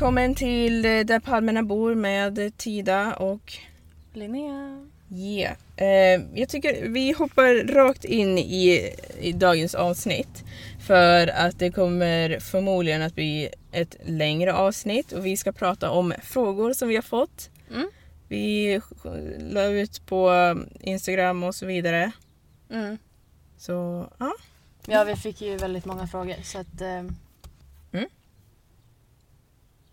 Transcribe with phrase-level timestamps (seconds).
[0.00, 3.52] Välkommen till eh, Där palmerna bor med Tida och
[4.12, 4.88] Linnea.
[5.10, 5.56] Yeah.
[5.76, 10.44] Eh, jag tycker vi hoppar rakt in i, i dagens avsnitt.
[10.86, 16.14] För att det kommer förmodligen att bli ett längre avsnitt och vi ska prata om
[16.22, 17.50] frågor som vi har fått.
[17.70, 17.90] Mm.
[18.28, 18.80] Vi
[19.38, 22.12] la ut på Instagram och så vidare.
[22.70, 22.98] Mm.
[23.58, 24.32] Så ja.
[24.86, 26.80] Ja, vi fick ju väldigt många frågor så att...
[26.80, 27.02] Eh...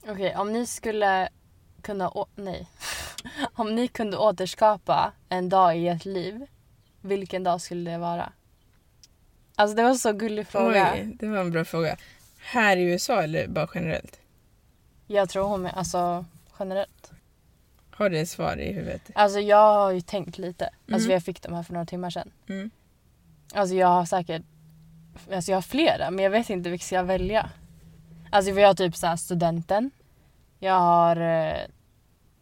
[0.09, 1.30] Okej, om ni skulle
[1.81, 2.09] kunna...
[2.09, 2.67] Å- nej.
[3.55, 6.45] om ni kunde återskapa en dag i ert liv,
[7.02, 8.31] vilken dag skulle det vara?
[9.55, 10.91] Alltså det var en så gullig fråga.
[10.94, 11.97] Oj, det var en bra fråga.
[12.39, 14.19] Här i USA eller bara generellt?
[15.08, 16.25] Jag tror hon är, alltså
[16.59, 17.11] generellt.
[17.91, 19.02] Har du ett svar i huvudet?
[19.16, 20.66] Alltså jag har ju tänkt lite.
[20.66, 21.02] Alltså Mm.
[21.05, 22.31] för jag fick de här för några timmar sedan.
[22.50, 22.69] Mm.
[23.53, 24.41] Alltså jag har säkert,
[25.33, 27.50] alltså jag har flera men jag vet inte vilka ska jag välja.
[28.31, 29.91] Alltså för jag har typ så här studenten.
[30.59, 31.58] Jag har eh,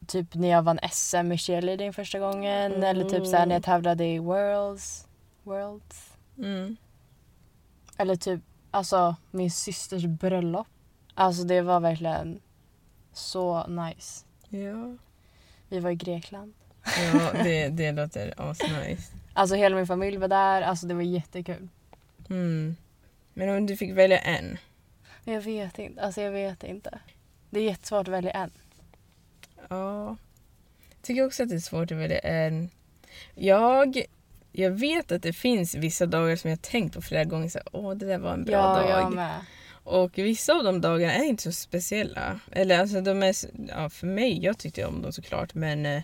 [0.08, 2.72] typ när jag vann SM i cheerleading första gången.
[2.72, 2.84] Mm.
[2.84, 5.08] Eller typ så här när jag tävlade i Worlds.
[5.44, 6.18] Worlds.
[6.38, 6.78] Mm.
[7.98, 10.68] Eller typ alltså min systers bröllop.
[11.14, 12.42] Alltså det var verkligen
[13.14, 14.26] så nice.
[14.50, 14.98] Ja.
[15.70, 16.54] Vi var i Grekland.
[17.14, 19.14] Ja, det, det låter asnice.
[19.34, 20.62] Alltså hela min familj var där.
[20.62, 21.68] Alltså det var jättekul.
[22.30, 22.76] Mm.
[23.34, 24.58] Men om du fick välja en?
[25.24, 26.02] Jag vet inte.
[26.02, 27.00] Alltså jag vet inte.
[27.56, 28.52] Det är jättesvårt att välja en.
[29.70, 30.06] Ja.
[30.90, 32.70] Jag tycker också att det är svårt att välja en.
[33.36, 34.02] Jag,
[34.52, 37.50] jag vet att det finns vissa dagar som jag tänkt på flera gånger.
[37.50, 38.90] Så, här, Åh, det där var en bra ja, dag.
[38.90, 39.36] jag med.
[39.84, 42.40] Och vissa av de dagarna är inte så speciella.
[42.52, 43.36] Eller alltså de är,
[43.70, 45.54] ja, för mig, jag tyckte om dem såklart.
[45.54, 46.02] Men eh,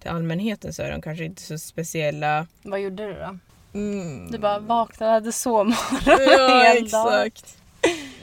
[0.00, 2.46] till allmänheten så är de kanske inte så speciella.
[2.62, 3.38] Vad gjorde du då?
[3.78, 4.30] Mm.
[4.30, 7.58] Du bara vaknade och hade sovmorgon Ja, exakt.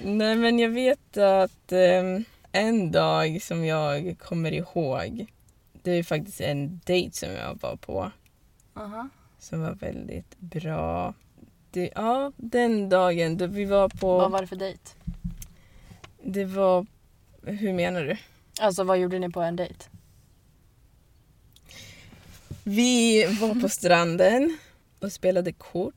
[0.04, 5.26] Nej, men jag vet att ehm, en dag som jag kommer ihåg,
[5.84, 8.12] det är faktiskt en dejt som jag var på
[8.74, 9.10] Aha.
[9.40, 11.14] som var väldigt bra.
[11.72, 14.18] Det, ja, den dagen då vi var på...
[14.18, 14.82] Vad var det för dejt?
[16.24, 16.86] Det var...
[17.44, 18.18] Hur menar du?
[18.60, 19.86] Alltså vad gjorde ni på en dejt?
[22.64, 24.58] Vi var på stranden
[25.00, 25.96] och spelade kort.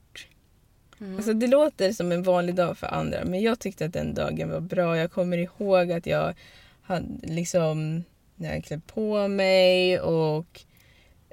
[1.00, 1.16] Mm.
[1.16, 4.50] Alltså det låter som en vanlig dag för andra men jag tyckte att den dagen
[4.50, 4.98] var bra.
[4.98, 6.34] Jag kommer ihåg att jag
[6.82, 8.04] hade liksom
[8.36, 10.60] när jag klädde på mig och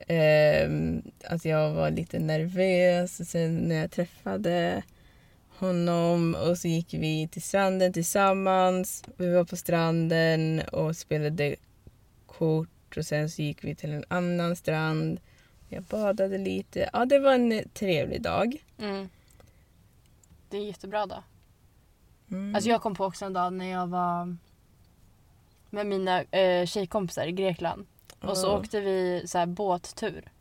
[0.08, 3.20] ehm, att jag var lite nervös.
[3.20, 4.84] Och sen när jag träffade
[5.50, 9.04] honom och så gick vi till stranden tillsammans.
[9.18, 11.56] Vi var på stranden och spelade
[12.26, 15.20] kort och sen så gick vi till en annan strand.
[15.70, 16.90] Jag badade lite.
[16.94, 18.56] Ja, det var en trevlig dag.
[18.80, 19.10] Mm.
[20.52, 21.24] Det är jättebra då.
[22.32, 22.56] Mm.
[22.56, 24.38] Alltså jag kom på också en dag när jag var
[25.70, 27.86] med mina eh, tjejkompisar i Grekland.
[28.22, 30.32] Och så åkte vi så här båttur.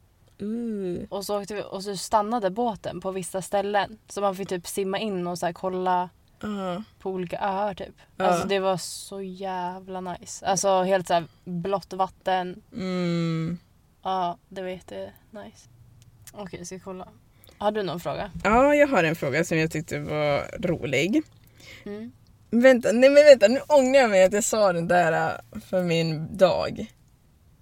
[0.42, 1.04] Uh.
[1.08, 3.98] Och så, åkte vi, och så stannade båten på vissa ställen.
[4.08, 6.08] Så man fick typ simma in och så här kolla
[6.42, 6.82] Ja.
[6.98, 7.94] på olika öar typ.
[8.16, 8.24] Ja.
[8.24, 10.46] Alltså det var så jävla nice.
[10.46, 12.62] Alltså helt så här blått vatten.
[12.72, 13.58] Mm.
[14.02, 15.68] Ja, det var jättenice.
[16.32, 17.08] Okej, ska vi kolla.
[17.60, 18.30] Har du någon fråga?
[18.44, 21.22] ja, jag har en fråga som jag tyckte var rolig.
[21.86, 22.12] Mm.
[22.50, 25.12] Vänta, nej men vänta, nu ångrar jag mig att jag sa den där
[25.52, 26.86] äh, för min dag.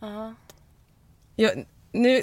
[0.03, 0.35] Aha.
[1.37, 2.23] Jag, nu,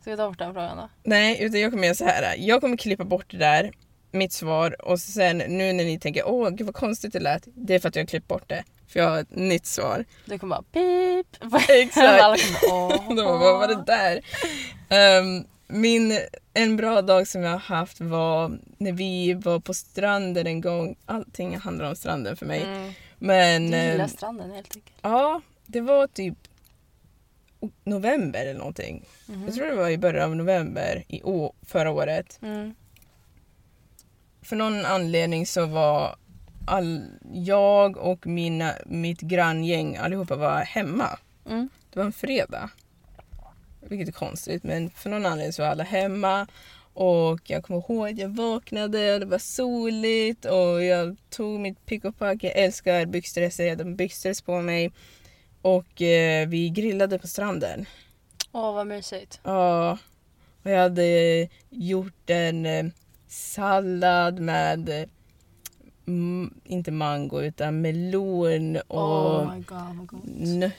[0.00, 0.88] Ska vi ta bort den frågan då?
[1.02, 2.34] nej, utan jag kommer göra så här.
[2.38, 3.72] Jag kommer klippa bort det där,
[4.10, 7.42] mitt svar och sen nu när ni tänker åh gud vad konstigt det lät.
[7.54, 8.64] Det är för att jag har klippt bort det.
[8.88, 10.04] För jag har ett nytt svar.
[10.24, 11.52] Du kommer bara pip.
[11.68, 12.22] Exakt.
[12.22, 13.08] Alla kommer åh.
[13.16, 14.20] De bara, vad var det där?
[14.88, 16.18] Ehm, min,
[16.54, 20.96] en bra dag som jag har haft var när vi var på stranden en gång.
[21.06, 22.62] Allting handlar om stranden för mig.
[22.62, 22.92] Mm.
[23.18, 24.96] Men Du gillar ehm, stranden helt enkelt.
[25.02, 26.34] ja, det var typ
[27.84, 29.04] november eller någonting.
[29.26, 29.44] Mhm.
[29.44, 32.38] Jag tror det var i början av november i å- förra året.
[32.42, 32.74] Mm.
[34.42, 36.16] För någon anledning så var
[36.66, 41.18] all, jag och mina, mitt granngäng allihopa var hemma.
[41.50, 41.68] Mm.
[41.90, 42.70] Det var en fredag.
[43.92, 46.46] Vilket är konstigt men för någon anledning så var alla hemma.
[46.94, 51.86] Och jag kommer ihåg att jag vaknade och det var soligt och jag tog mitt
[51.86, 52.44] pick och pack.
[52.44, 54.92] Jag älskar byxdresser, jag hade byxdress på mig.
[55.62, 57.86] Och eh, vi grillade på stranden.
[58.52, 59.40] Åh vad mysigt.
[59.42, 59.98] Ja,
[60.62, 62.84] och jag hade gjort en eh,
[63.28, 65.08] sallad med eh,
[66.64, 70.70] inte mango utan melon och oh god vad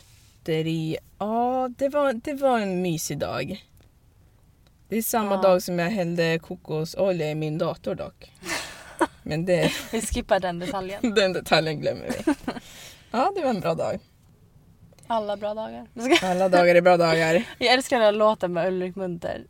[0.47, 0.97] nötter i.
[1.19, 3.65] Ja, det var, det var en mysig dag.
[4.89, 5.41] Det är samma Ja.
[5.41, 8.31] dag som jag hällde kokosolja i min dator dock.
[9.23, 11.13] Men det, Vi skippar den detaljen.
[11.15, 12.33] den detaljen glömmer vi.
[13.11, 13.99] Ja, det var en bra dag.
[15.07, 15.87] Alla bra dagar.
[16.23, 17.43] Alla dagar är bra dagar.
[17.57, 19.45] Jag älskar den här låten med Ulrik Munter.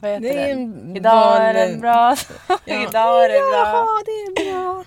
[0.00, 0.58] Vad heter Det är den?
[0.74, 2.16] en Idag är vanlig- en bra
[2.48, 2.82] Ja.
[2.88, 3.64] Idag är det bra.
[3.64, 4.84] Jaha, det är bra.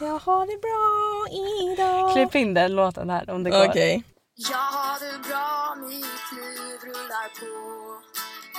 [0.00, 1.26] Jag har det bra
[1.72, 2.12] idag.
[2.12, 3.68] Klipp in den låten här om det går.
[3.68, 4.02] Okej.
[4.38, 8.02] Jag har det bra, mitt liv rullar på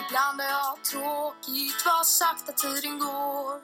[0.01, 3.61] Ibland har jag tråkigt, vad sakta tiden går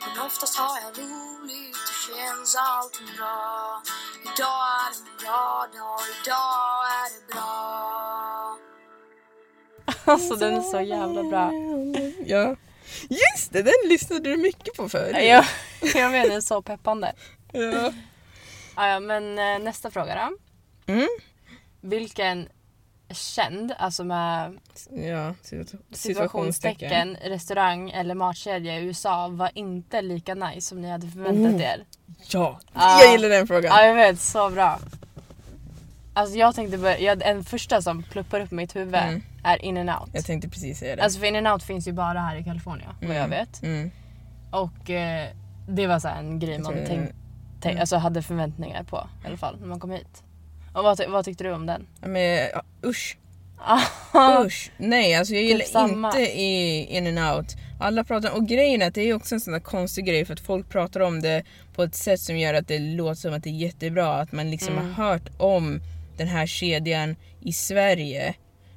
[0.00, 3.82] Men oftast har jag roligt och känns allting bra
[4.22, 8.58] Idag är en bra dag, idag är det bra
[10.12, 11.52] Alltså den är så jävla bra.
[12.26, 12.56] Ja.
[13.08, 15.16] Just det, den lyssnade du mycket på förut.
[15.16, 15.44] Jag,
[15.94, 17.12] jag vet, den är så peppande.
[17.52, 17.92] Ja.
[18.76, 20.36] Ja, men eh, nästa fråga då.
[20.92, 21.08] Mm.
[21.80, 22.48] Vilken
[23.10, 24.58] känd, alltså med
[24.90, 31.08] Ja, situ- situationstecken, restaurang eller matkedja i USA var inte lika nice som ni hade
[31.08, 31.62] förväntat Oh.
[31.62, 31.84] er?
[32.32, 33.00] Ja, Ah.
[33.02, 33.64] jag gillar den frågan.
[33.76, 34.78] Ja jag vet, så bra.
[36.14, 39.22] Alltså jag tänkte börja, jag, en första som pluppar upp mitt huvud Mm.
[39.44, 40.10] är in and out.
[40.12, 41.02] Jag tänkte precis säga det.
[41.02, 43.62] Alltså för in and out finns ju bara här i Kalifornien vad jag vet.
[43.62, 43.90] Mm.
[44.50, 45.28] Och eh,
[45.68, 47.10] det var så här en grej man tänk,
[47.60, 47.80] tänk, Mm.
[47.80, 50.22] alltså hade förväntningar på i alla fall när man kom hit.
[50.72, 51.86] Och vad, ty- vad tyckte du om den?
[52.00, 53.16] Men, ja, usch.
[54.46, 54.70] Usch.
[54.76, 56.08] Nej, alltså jag gillar samma.
[56.08, 57.56] inte i in and out.
[57.80, 60.32] Alla pratar och grejen är att det är också en sån där konstig grej för
[60.32, 61.42] att folk pratar om det
[61.74, 64.14] på ett sätt som gör att det låter som att det är jättebra.
[64.14, 64.94] Att man liksom Mm.
[64.94, 65.80] har hört om
[66.16, 68.34] den här kedjan i Sverige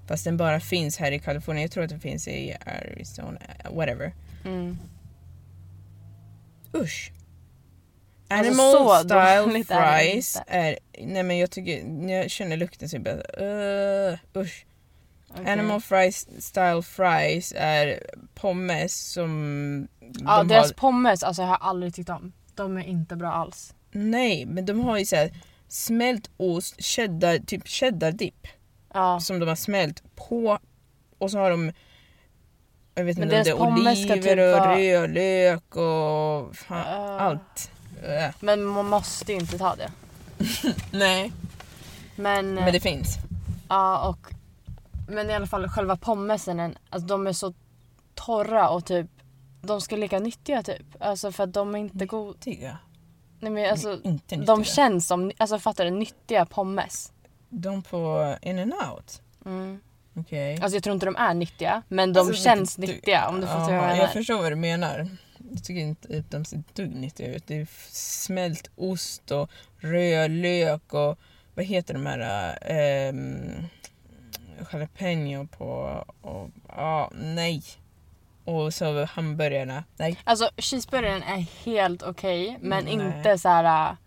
[0.08, 1.62] fast den bara finns här i Kalifornien.
[1.62, 3.40] Jag tror att den finns i Arizona,
[3.72, 4.14] whatever.
[4.46, 4.78] mm.
[6.76, 7.12] Usch.
[8.30, 10.52] Alltså, Animal så style dåligt är det fries inte.
[10.52, 13.46] är, nej men jag tycker, när jag känner lukten så är jag bara,
[14.12, 14.66] uh, usch.
[15.34, 15.52] Okej.
[15.54, 18.00] Animal fries, style fries är
[18.36, 19.88] pommes som
[20.20, 22.34] Ja de deras har, pommes alltså jag har aldrig tyckt om.
[22.56, 23.74] De är inte bra alls.
[23.92, 25.32] Nej, men de har ju så här
[25.68, 28.48] smält ost, cheddar, typ cheddar dipp
[28.94, 29.20] Ja.
[29.20, 30.60] som de har smält på
[31.18, 31.72] och så har de
[32.96, 37.20] jag vet Men inte om det är oliver typ och vara- rödlök och fan, Ah.
[37.20, 37.72] allt.
[38.04, 38.36] Äh.
[38.40, 39.92] Men man måste ju inte ta det.
[40.92, 41.32] Nej,
[42.16, 43.18] Men, men det finns.
[43.70, 44.34] ja, och,
[45.08, 47.54] men i alla fall själva pommesen, är- alltså, de är så
[48.16, 49.08] torra och typ
[49.62, 50.86] de ska lika nyttiga typ.
[51.00, 52.38] Alltså för att de är inte goda.
[52.46, 52.78] Nyttiga.
[53.40, 54.56] Nej men alltså inte nyttiga.
[54.56, 57.12] de känns som, alltså fattar du, nyttiga pommes.
[57.50, 59.22] De på in and out?
[59.46, 59.80] Mm.
[60.16, 60.54] Okej.
[60.62, 63.48] Alltså jag tror inte de är nyttiga men de Alltså, känns du- nyttiga om du
[63.48, 63.98] fattar vad jag Jaha, menar.
[64.02, 65.08] Jag förstår vad du menar.
[65.54, 67.48] Jag tycker inte att de ser dugg nyttiga ut.
[67.48, 71.20] Det är smält ost och rödlök och
[71.56, 73.68] vad heter de här ähm,
[74.72, 75.66] jalapeno på
[76.22, 77.64] och ja, nej.
[78.46, 79.84] Och så hamburgarna.
[79.98, 80.18] Nej.
[80.24, 83.18] Alltså cheeseburgaren är helt okej men Mm, nej.
[83.18, 83.98] inte så här.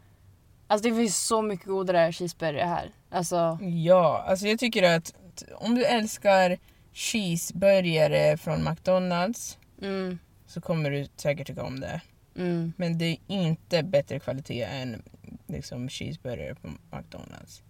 [0.66, 2.90] Alltså det finns så mycket godare cheeseburgare här.
[3.10, 5.14] Alltså Ja, alltså jag tycker att
[5.54, 6.58] om du älskar
[6.92, 10.18] cheeseburgare från McDonalds mm,
[10.54, 12.00] så kommer du säkert tycka om det.
[12.36, 12.72] mm.
[12.76, 15.02] Men det är inte bättre kvalitet än
[15.46, 17.62] liksom cheeseburgare på McDonalds.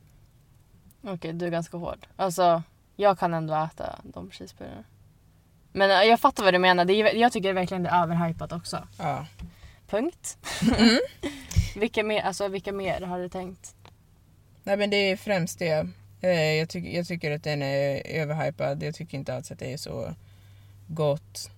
[1.02, 2.06] Okej du är ganska hård.
[2.16, 2.62] Alltså
[2.96, 4.84] jag kan ändå äta de cheeseburgarna.
[5.72, 6.84] Men äh, jag fattar vad du menar.
[6.84, 8.88] Det är, jag tycker verkligen det är överhypat också.
[8.98, 9.26] Ja.
[9.86, 10.38] Punkt.
[10.78, 10.98] Mm.
[11.80, 13.74] vilka, mer, alltså, vilka mer har du tänkt?
[14.62, 15.88] Nej men det är främst det.
[16.20, 18.82] Eh, Jag, tycker jag tycker att den är överhypad.
[18.82, 20.14] Jag tycker inte alls att det är så
[20.86, 21.50] gott.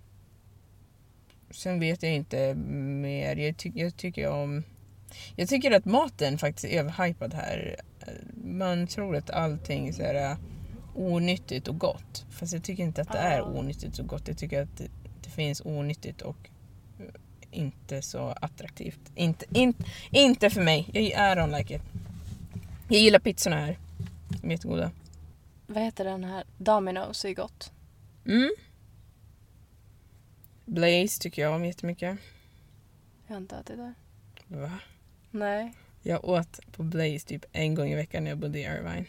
[1.57, 3.37] Sen vet jag inte mer.
[3.37, 4.63] Jag, ty jag tycker om...
[5.37, 7.77] Jag tycker att maten faktiskt är överhypad här.
[8.45, 10.37] Man tror att allting är så här eh,
[10.95, 12.27] onyttigt och gott.
[12.31, 13.45] Fast jag tycker inte att det är Ah.
[13.45, 14.29] onyttigt och gott.
[14.29, 14.89] Jag tycker att det,
[15.25, 16.37] det finns onyttigt och
[16.99, 17.05] eh,
[17.51, 19.01] inte så attraktivt.
[19.15, 20.89] Inte, inte, inte för mig.
[20.93, 21.83] Jag, I don't like it.
[22.89, 23.79] Jag gillar pizzorna här.
[24.41, 24.91] De är jättegoda.
[25.67, 26.45] Vad heter den här?
[26.59, 27.73] Domino's är gott.
[28.27, 28.51] Mm.
[30.66, 32.18] Blaze tycker jag om jättemycket.
[33.26, 33.94] Jag har inte ätit det.
[34.49, 34.73] Va?
[35.30, 35.73] Nej.
[36.02, 39.04] Jag åt på Blaze typ en gång i veckan när jag bodde i Irvine.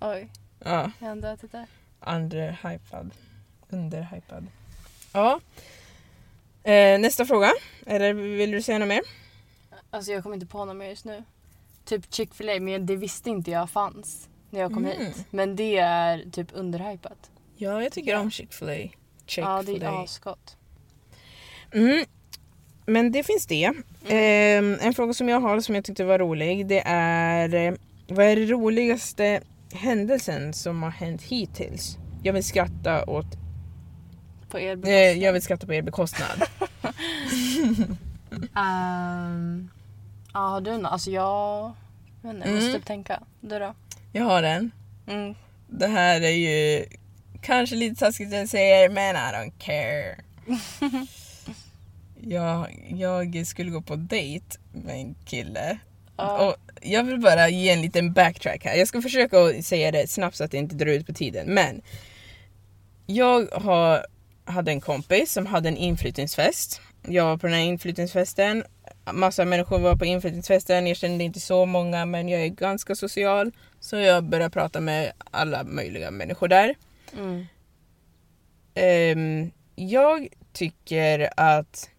[0.00, 0.28] Oj,
[0.64, 1.66] Ja, jag har inte ätit det.
[2.06, 3.10] underhypad.
[3.68, 4.46] Underhypad.
[5.12, 5.40] Ja.
[6.62, 7.50] Eh, nästa fråga.
[7.86, 9.00] Eller vill du säga något mer?
[9.90, 11.24] Alltså jag kommer inte på något mer just nu.
[11.84, 15.06] Typ Chick-fil-A, men det visste inte jag fanns när jag kom Mm.
[15.06, 15.26] hit.
[15.30, 17.30] Men det är typ underhypat.
[17.56, 18.88] Ja, jag tycker om Chick-fil-A.
[19.36, 20.56] Ja, det är asgott.
[21.74, 22.04] Mm.
[22.86, 23.72] Men det finns det.
[24.08, 27.74] Ehm, en fråga som jag har som jag tyckte var rolig det är eh,
[28.08, 29.40] vad är den roligaste
[29.74, 31.96] händelsen som har hänt hittills?
[32.22, 33.26] Jag vill skratta åt
[34.48, 36.42] På er eh, jag vill skratta på er bekostnad.
[38.56, 39.70] Ehm,
[40.32, 40.92] ja, har du något?
[40.92, 41.72] Alltså jag...
[42.22, 42.82] Jag inte, jag måste Mm.
[42.82, 43.22] tänka.
[43.40, 43.74] Du då?
[44.12, 44.70] Jag har den.
[45.06, 45.34] Mm.
[45.68, 46.84] Det här är ju
[47.42, 50.16] kanske lite taskigt att säga men I don't care.
[52.22, 55.78] jag, jag skulle gå på dejt med en kille.
[56.16, 56.46] Ja.
[56.48, 58.76] Och jag vill bara ge en liten backtrack här.
[58.76, 61.46] Jag ska försöka säga det snabbt så att det inte drar ut på tiden.
[61.54, 61.82] Men
[63.06, 64.06] jag har,
[64.44, 66.80] hade en kompis som hade en inflyttningsfest.
[67.02, 68.64] Jag var på den här inflyttningsfesten.
[69.12, 70.86] Massa människor var på inflyttningsfesten.
[70.86, 73.52] Jag kände inte så många men jag är ganska social.
[73.80, 76.74] Så jag började prata med alla möjliga människor där.
[77.18, 77.46] Mm.
[78.74, 81.90] Ehm, jag tycker att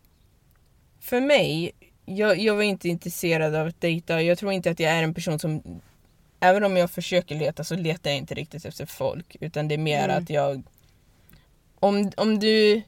[1.01, 1.71] för mig,
[2.05, 4.21] jag, jag var inte intresserad av att dejta.
[4.21, 5.81] Jag tror inte att jag är en person som,
[6.39, 9.35] även om jag försöker leta så letar jag inte riktigt efter folk.
[9.39, 10.23] Utan det är mer Mm.
[10.23, 10.63] att jag,
[11.79, 12.81] om, om du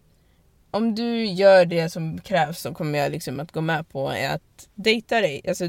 [0.72, 4.70] om du gör det som krävs så kommer jag liksom att gå med på att
[4.76, 5.68] dejta dig, alltså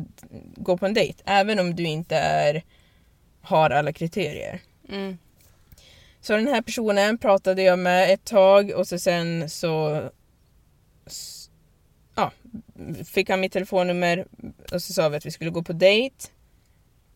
[0.56, 1.22] gå på en dejt.
[1.24, 2.62] Även om du inte är,
[3.40, 4.60] har alla kriterier.
[4.88, 5.18] Mm.
[6.20, 10.02] Så den här personen pratade jag med ett tag och så sen så
[13.04, 14.26] fick han mitt telefonnummer
[14.73, 16.16] och så sa vi att vi skulle gå på dejt.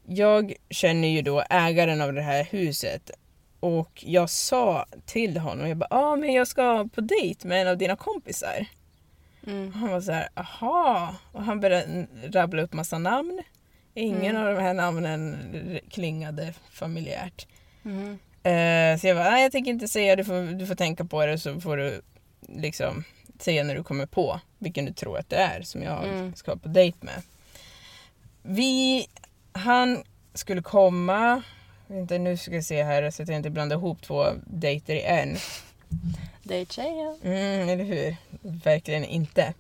[0.06, 3.10] Jag känner ju då ägaren av det här huset
[3.60, 7.68] och jag sa till honom, jag bara ah, men jag ska på dejt med en
[7.68, 8.66] av dina kompisar.
[9.46, 9.72] Mm.
[9.72, 11.14] Han var så här, aha.
[11.32, 13.42] Och han började rabbla upp massa namn.
[13.94, 14.42] Ingen Mm.
[14.46, 15.36] av de här namnen
[15.90, 17.46] klingade familjärt.
[17.84, 18.18] Mm.
[18.42, 21.26] Eh, så jag bara, nej jag tänker inte säga, du får, du får tänka på
[21.26, 22.00] det så får du
[22.48, 23.04] liksom
[23.42, 26.34] säga när du kommer på vilken du tror att det är som jag Mm.
[26.34, 27.22] ska på dejt med.
[28.42, 29.06] Vi,
[29.52, 30.02] han
[30.34, 31.42] skulle komma,
[31.90, 35.02] inte, nu ska jag se här så att jag inte blandar ihop två dejter i
[35.02, 35.36] en.
[36.42, 37.16] Dejttjejen.
[37.22, 38.16] Mm, eller hur?
[38.64, 39.54] Verkligen inte.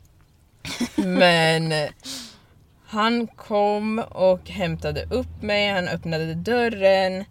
[0.96, 1.88] Men
[2.86, 7.24] han kom och hämtade upp mig, han öppnade dörren.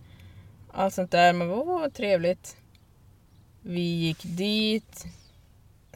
[0.73, 1.33] Allt sånt där.
[1.33, 2.57] Man bara, åh vad trevligt.
[3.61, 5.05] Vi gick dit.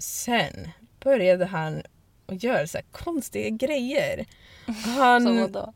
[0.01, 0.71] Sen
[1.03, 1.81] började han
[2.27, 4.25] att göra så konstiga grejer.
[4.65, 5.73] Som Han, vadå?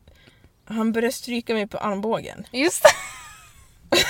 [0.64, 2.46] han började stryka mig på armbågen.
[2.52, 2.88] Just det!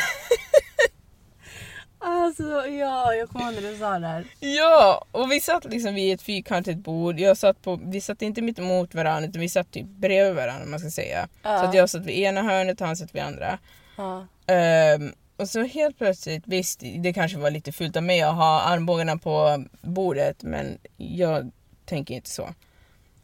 [1.99, 4.25] alltså ja, jag kommer ihåg när du sa det här.
[4.40, 7.20] Ja, och vi satt liksom vid ett fyrkantigt bord.
[7.20, 10.66] Jag satt på, vi satt inte mitt emot varandra utan vi satt typ bredvid varandra
[10.66, 11.28] man ska säga.
[11.42, 11.58] Ja.
[11.58, 13.58] Så att jag satt vid ena hörnet och han satt vid andra.
[13.96, 14.26] Ja.
[14.46, 18.61] Ehm, och så helt plötsligt, visst det kanske var lite fult av mig att ha
[18.61, 21.50] armbågarna på bordet men jag
[21.85, 22.55] tänker inte så.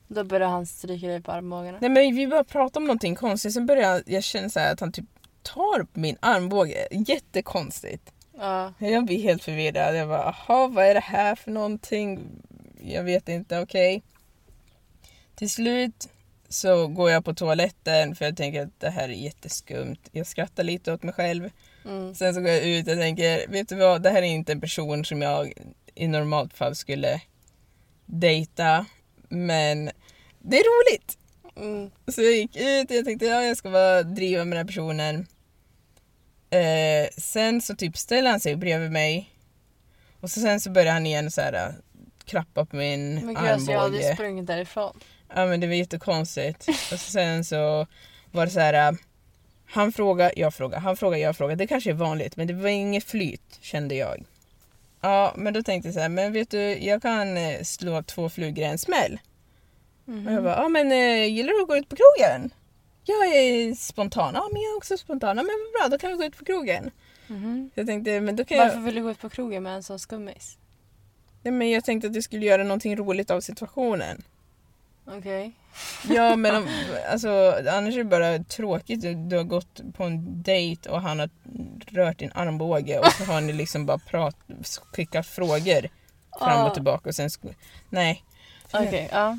[0.09, 1.79] Då började han stryka dig på armbågarna.
[1.81, 4.73] Nej men vi bara pratade om någonting konstigt, sen började jag, jag känna så här
[4.73, 5.07] att han typ
[5.43, 6.89] tar på min armbåge.
[6.91, 8.13] Jättekonstigt.
[8.39, 8.73] Ja.
[8.79, 9.97] Jag blir helt förvirrad.
[9.97, 12.21] Jag bara, jaha, vad är det här för någonting?
[12.81, 14.03] Jag vet inte, okej.
[15.35, 16.09] Till slut
[16.49, 19.99] så går jag på toaletten för jag tänker att det här är jätteskumt.
[20.13, 21.51] Jag skrattar lite åt mig själv.
[21.85, 22.15] Mm.
[22.15, 24.61] Sen så går jag ut och tänker, vet du vad, det här är inte en
[24.61, 25.53] person som jag
[25.95, 27.21] i normalt fall skulle
[28.07, 28.87] dejta.
[29.29, 29.91] Men
[30.39, 31.19] det är roligt!
[31.57, 31.91] Mm.
[32.09, 34.67] Så jag gick ut och jag tänkte ja, jag ska bara driva med den här
[34.67, 35.27] personen.
[36.51, 39.31] Eh, sen så typ ställer han sig bredvid mig.
[40.21, 41.75] Och så sen så börjar han igen så här äh,
[42.25, 44.15] klappa på min Men gud alltså jag hade armbåge.
[44.15, 45.01] sprungit därifrån.
[45.35, 46.69] Ja men det var jättekonstigt.
[46.69, 47.87] Och så sen så
[48.31, 48.97] var det så här.
[49.73, 51.57] Han frågar, jag frågar, han frågar, jag frågar.
[51.57, 54.25] Det kanske är vanligt men det var inget flyt kände jag.
[55.01, 58.29] Ja men då tänkte jag så här, men vet du jag kan eh, slå två
[58.29, 59.19] flugor i en smäll.
[60.05, 60.27] Mhm.
[60.27, 62.51] Och jag bara, ja men eh, gillar du att gå ut på krogen?
[63.05, 64.35] Jag är spontan.
[64.35, 65.37] Ja men jag är också spontan.
[65.37, 66.91] Ja, men bra, då kan vi gå ut på krogen.
[67.27, 67.71] Mhm.
[67.75, 68.85] Jag tänkte, men då kan Varför jag...
[68.85, 70.59] vill du gå ut på krogen med en sån skummis?
[71.43, 74.23] Nej, men jag tänkte att du skulle göra någonting roligt av situationen.
[75.07, 75.53] Okej.
[76.09, 76.69] Ja men om,
[77.11, 79.03] alltså, annars är det bara tråkigt.
[79.03, 81.31] Du, du har gått på en dejt och han har
[81.91, 84.37] rört din armbåge och så har ni liksom bara prat,
[84.93, 85.89] skickat frågor
[86.39, 87.31] fram och tillbaka och sen...
[87.91, 88.25] Nej.
[88.73, 89.39] Okej, ja.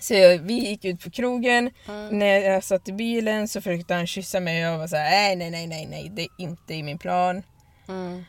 [0.00, 1.70] Så jag, vi gick ut på krogen.
[1.88, 2.18] Mm.
[2.18, 5.36] När jag satt i bilen så försökte han kyssa mig och jag var såhär nej
[5.36, 7.42] nej nej nej nej det är inte i min plan.
[7.88, 8.24] Mm.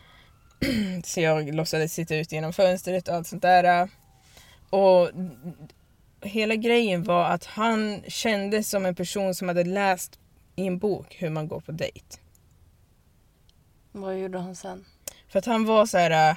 [1.04, 3.90] Så jag låtsades sitta ut genom fönstret och allt sånt där.
[4.70, 5.10] Och
[6.26, 10.20] hela grejen var att han kändes som en person som hade läst
[10.56, 12.06] i en bok hur man går på dejt.
[13.92, 14.86] Vad gjorde han sen?
[15.30, 16.30] För att han var så här.
[16.30, 16.36] äh,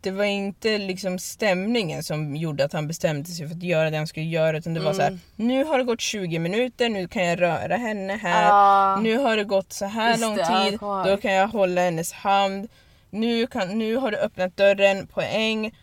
[0.00, 3.96] Det var inte liksom stämningen som gjorde att han bestämde sig för att göra det
[3.96, 5.08] han skulle göra utan det var så här.
[5.08, 5.20] Mm.
[5.36, 8.48] Nu har det gått 20 minuter, nu kan jag röra henne här.
[8.52, 9.00] Ah.
[9.00, 11.22] Nu har det gått så här Just lång det, ja, jag tid, kommer då ihåg.
[11.22, 12.68] kan jag hålla hennes hand.
[13.10, 15.74] Nu, kan, nu har du öppnat dörren, poäng.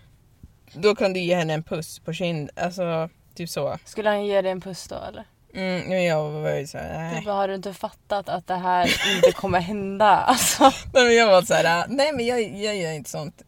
[0.76, 2.50] Då kan du ge henne en puss på kind.
[2.56, 3.78] Alltså, typ så.
[3.86, 5.26] Skulle han ge dig en puss då eller?
[5.54, 7.24] Mm, men jag var ju såhär, nej.
[7.26, 10.16] bara, har du inte fattat att det här inte kommer hända?
[10.28, 10.64] Alltså.
[10.94, 13.42] Nej, men jag var såhär, nej men jag, jag gör inte sånt.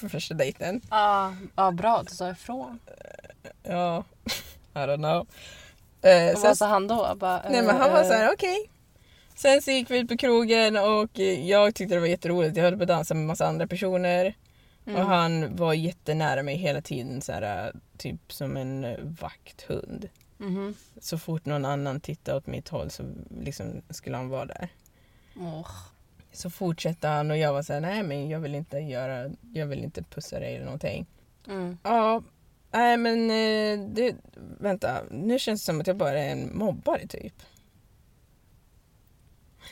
[0.00, 0.80] På första dejten.
[0.90, 2.78] Ja, ja, bra att du sa ifrån.
[3.62, 4.04] Ja,
[4.74, 5.26] I don't know.
[6.12, 7.14] Eh, Och vad sa han då?
[7.16, 8.70] Bara, Nej men han var eh, så här: okej.
[9.34, 12.56] Sen så gick vi ut på krogen och jag tyckte det var jätteroligt.
[12.56, 14.34] Jag höll på att dansa med massa andra personer.
[14.86, 15.00] Mm.
[15.00, 20.08] Och han var jättenära mig hela tiden så här, typ som en vakthund.
[20.38, 20.74] Mhm.
[21.00, 23.02] Så fort någon annan tittade åt mitt håll så
[23.40, 24.68] liksom skulle han vara där.
[25.36, 25.70] Åh.
[26.32, 29.66] Så fortsatte han och jag var så här: nej men jag vill inte göra, jag
[29.66, 31.06] vill inte pussa dig eller någonting.
[31.48, 31.78] Mm.
[31.82, 32.22] Ja,
[32.70, 34.16] nej men eh, det,
[34.60, 37.34] vänta, nu känns det som att jag bara är en mobbare typ.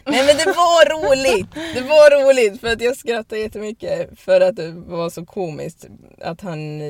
[0.05, 1.51] Nej men det var roligt!
[1.75, 5.87] Det var roligt för att jag skrattade jättemycket för att det var så komiskt
[6.21, 6.81] att han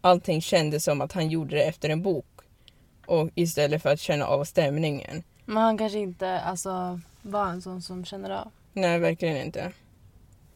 [0.00, 2.26] allting kändes som att han gjorde det efter en bok
[3.06, 5.22] och istället för att känna av stämningen.
[5.44, 8.50] Men han kanske inte alltså, var en sån som känner av.
[8.72, 9.72] Nej, verkligen inte.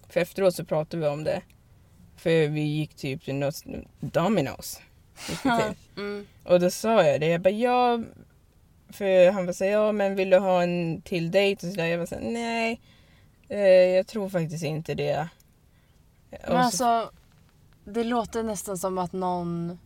[0.09, 1.43] För efteråt så pratade vi om det.
[2.17, 3.65] För vi gick typ till något,
[4.01, 4.81] Domino's.
[5.97, 6.27] Mm.
[6.45, 8.01] Och då sa jag det, jag bara ja.
[8.93, 11.87] För han var såhär, ja men vill du ha en till dejt och sådär.
[11.87, 12.81] Jag var såhär, nej.
[13.49, 13.59] Eh,
[13.97, 15.29] jag tror faktiskt inte det.
[16.31, 17.11] Men Och så, alltså,
[17.85, 19.79] det låter nästan som att någon...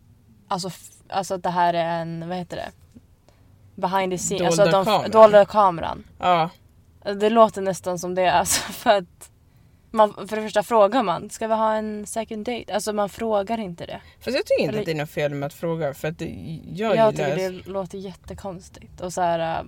[0.49, 2.71] Alltså, f- alltså att det här är en, vad heter det?
[3.75, 4.39] Behind the scene.
[4.49, 5.11] Dolda alltså att de kameran.
[5.11, 6.05] dolda kameran.
[6.19, 6.51] ja,
[7.15, 8.33] Det låter nästan som det.
[8.33, 9.31] Alltså för att
[9.97, 12.75] man, för det första frågar man, ska vi ha en second date?
[12.75, 14.01] Alltså man frågar inte det.
[14.21, 15.95] fast jag tycker inte Eller- att det är något fel med att fråga.
[15.95, 16.25] För att det,
[16.75, 17.13] jag, Jag, gillar...
[17.37, 19.01] tycker det låter jättekonstigt.
[19.01, 19.65] Och så här, äh,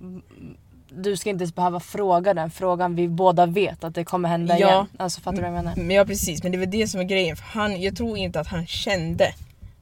[0.91, 2.95] du ska inte ens behöva fråga den frågan.
[2.95, 4.67] Vi båda vet att det kommer hända Ja.
[4.67, 4.85] igen.
[4.97, 5.73] Alltså fattar du vad jag menar?
[5.75, 7.35] Men ja precis, men det var det som var grejen.
[7.35, 9.33] För han, jag tror inte att han kände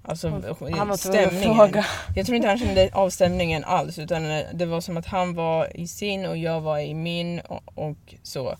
[0.04, 0.30] alltså,
[0.78, 1.56] Han att stämningen.
[1.56, 1.86] fråga.
[2.16, 5.78] Jag tror inte han kände av stämningen alls utan det var som att han var
[5.78, 8.56] i sin och jag var i min och, och så.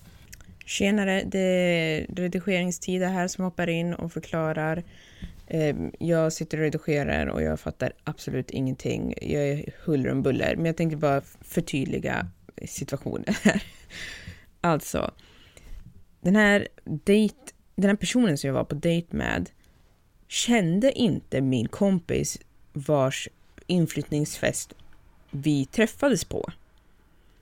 [0.67, 4.84] Tjenare, det är redigeringstid här som hoppar in och förklarar.
[5.47, 9.13] Ehm, jag sitter och redigerar och jag fattar absolut ingenting.
[9.21, 12.27] Jag är huller om buller, men jag tänkte bara förtydliga
[12.65, 13.63] situationen här.
[14.62, 15.12] Alltså,
[16.21, 19.49] den här date, den här personen som jag var på dejt med
[20.27, 22.39] kände inte min kompis
[22.73, 23.30] vars
[23.67, 24.73] inflyttningsfest
[25.32, 26.51] vi träffades på.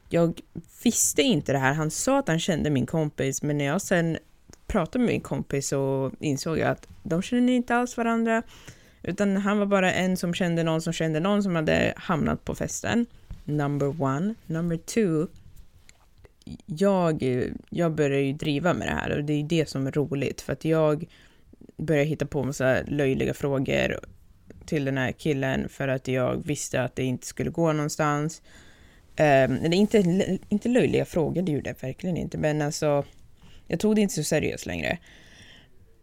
[0.09, 0.41] Jag
[0.83, 1.73] visste inte det här.
[1.73, 4.17] Han sa att han kände min kompis, men när jag sen
[4.67, 8.43] pratade med min kompis så insåg jag att de känner inte alls varandra.
[9.03, 12.55] Utan han var bara en som kände någon som kände någon som hade hamnat på
[12.55, 13.05] festen.
[13.43, 14.35] Number one.
[14.45, 15.27] Number two.
[16.65, 17.23] Jag,
[17.69, 20.53] jag börjar ju driva med det här och det är det som är roligt för
[20.53, 21.05] att jag
[21.77, 23.99] började hitta på massa löjliga frågor
[24.65, 28.41] till den här killen för att jag visste att det inte skulle gå någonstans.
[29.19, 29.97] Um, inte,
[30.49, 33.05] inte löjliga frågor, det gjorde jag verkligen inte, men alltså
[33.67, 34.97] jag tog det inte så seriöst längre.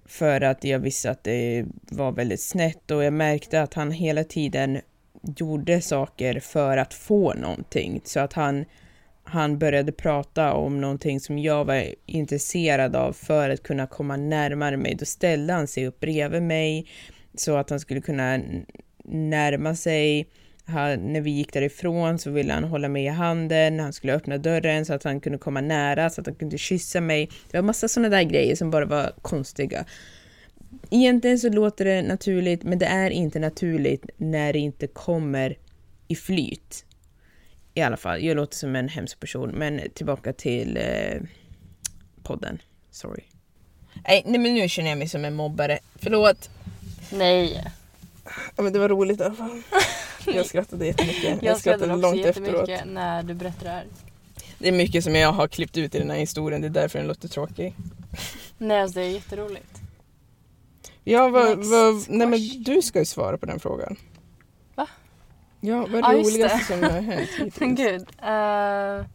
[0.07, 4.25] För att jag visste att det var väldigt snett och jag märkte att han hela
[4.25, 4.81] tiden
[5.37, 8.01] gjorde saker för att få någonting.
[8.05, 8.65] Så att han,
[9.25, 14.77] han började prata om någonting som jag var intresserad av för att kunna komma närmare
[14.77, 14.95] mig.
[14.95, 16.87] Då ställde han sig upp bredvid mig
[17.35, 18.41] så att han skulle kunna
[19.05, 20.29] närma sig.
[20.65, 24.39] Han, när vi gick därifrån så ville han hålla mig i handen, han skulle öppna
[24.39, 27.29] dörren så att han kunde komma nära, så att han kunde kyssa mig.
[27.51, 29.85] Det var massa sådana där grejer som bara var konstiga.
[30.91, 35.57] Egentligen så låter det naturligt, men det är inte naturligt när det inte kommer
[36.09, 36.85] i flyt.
[37.75, 41.23] I alla fall, jag låter som en hemsk person, men tillbaka till eh,
[42.23, 42.59] podden.
[42.91, 43.23] Sorry.
[44.09, 45.79] Nej, nej, men nu känner jag mig som en mobbare.
[45.95, 46.51] Förlåt.
[47.13, 47.65] Nej.
[48.57, 49.63] Ja, men det var roligt i alla fall.
[50.35, 51.23] Jag skrattade jättemycket.
[51.25, 52.71] Jag, Jag skrattade också långt efteråt.
[52.87, 53.87] när du berättade det här.
[54.59, 56.99] Det är mycket som jag har klippt ut i den här historien, det är därför
[56.99, 57.75] den låter tråkig.
[58.59, 59.81] Nej alltså det är jätteroligt.
[61.05, 63.97] Ja, vad, vad, nej men du ska ju svara på den frågan.
[64.75, 64.87] Va?
[65.61, 66.65] Ja, vad är det just roligaste det.
[66.65, 67.79] som har hänt hittills?
[67.79, 68.01] Gud.
[68.01, 69.07] Uh,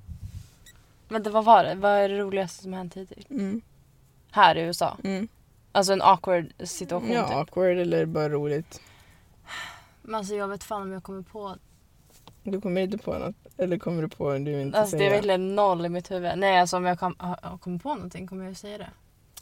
[1.09, 1.75] men det, vad var det?
[1.75, 3.29] Vad är det roligaste som har hänt hittills?
[3.29, 3.61] Mm,
[4.31, 4.97] Här i USA?
[5.03, 5.27] mm.
[5.71, 7.35] Alltså en awkward situation Ja, typ.
[7.37, 8.81] awkward eller bara roligt.
[10.07, 11.55] Men alltså jag vet fan om jag kommer på.
[12.43, 13.35] Du kommer inte på något?
[13.57, 16.31] Eller kommer du på en du inte Alltså det är verkligen noll i mitt huvud.
[16.37, 18.89] Nej alltså om jag kom, har- kommit på någonting kommer jag säga det.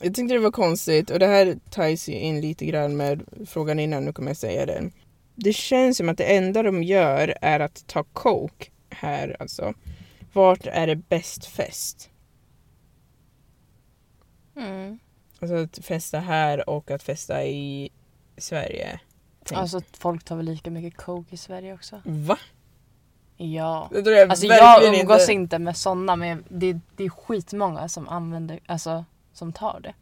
[0.01, 3.79] Jag tyckte det var konstigt och det här ties ju in lite grann med frågan
[3.79, 4.91] innan, nu kommer jag säga den.
[5.35, 9.73] Det känns som att det enda de gör är att ta coke här alltså.
[10.33, 12.09] Vart är det bäst fest?
[14.55, 14.99] Mm.
[15.39, 17.89] Alltså att festa här och att festa i
[18.37, 18.99] Sverige.
[19.45, 19.59] Tänk.
[19.59, 22.01] Alltså folk tar väl lika mycket coke i Sverige också.
[22.05, 22.37] Va?
[23.37, 23.89] Ja.
[23.91, 25.33] Det tror jag Alltså jag umgås inte.
[25.33, 29.93] inte med sådana men det, det är skitmånga som använder, alltså som tar det.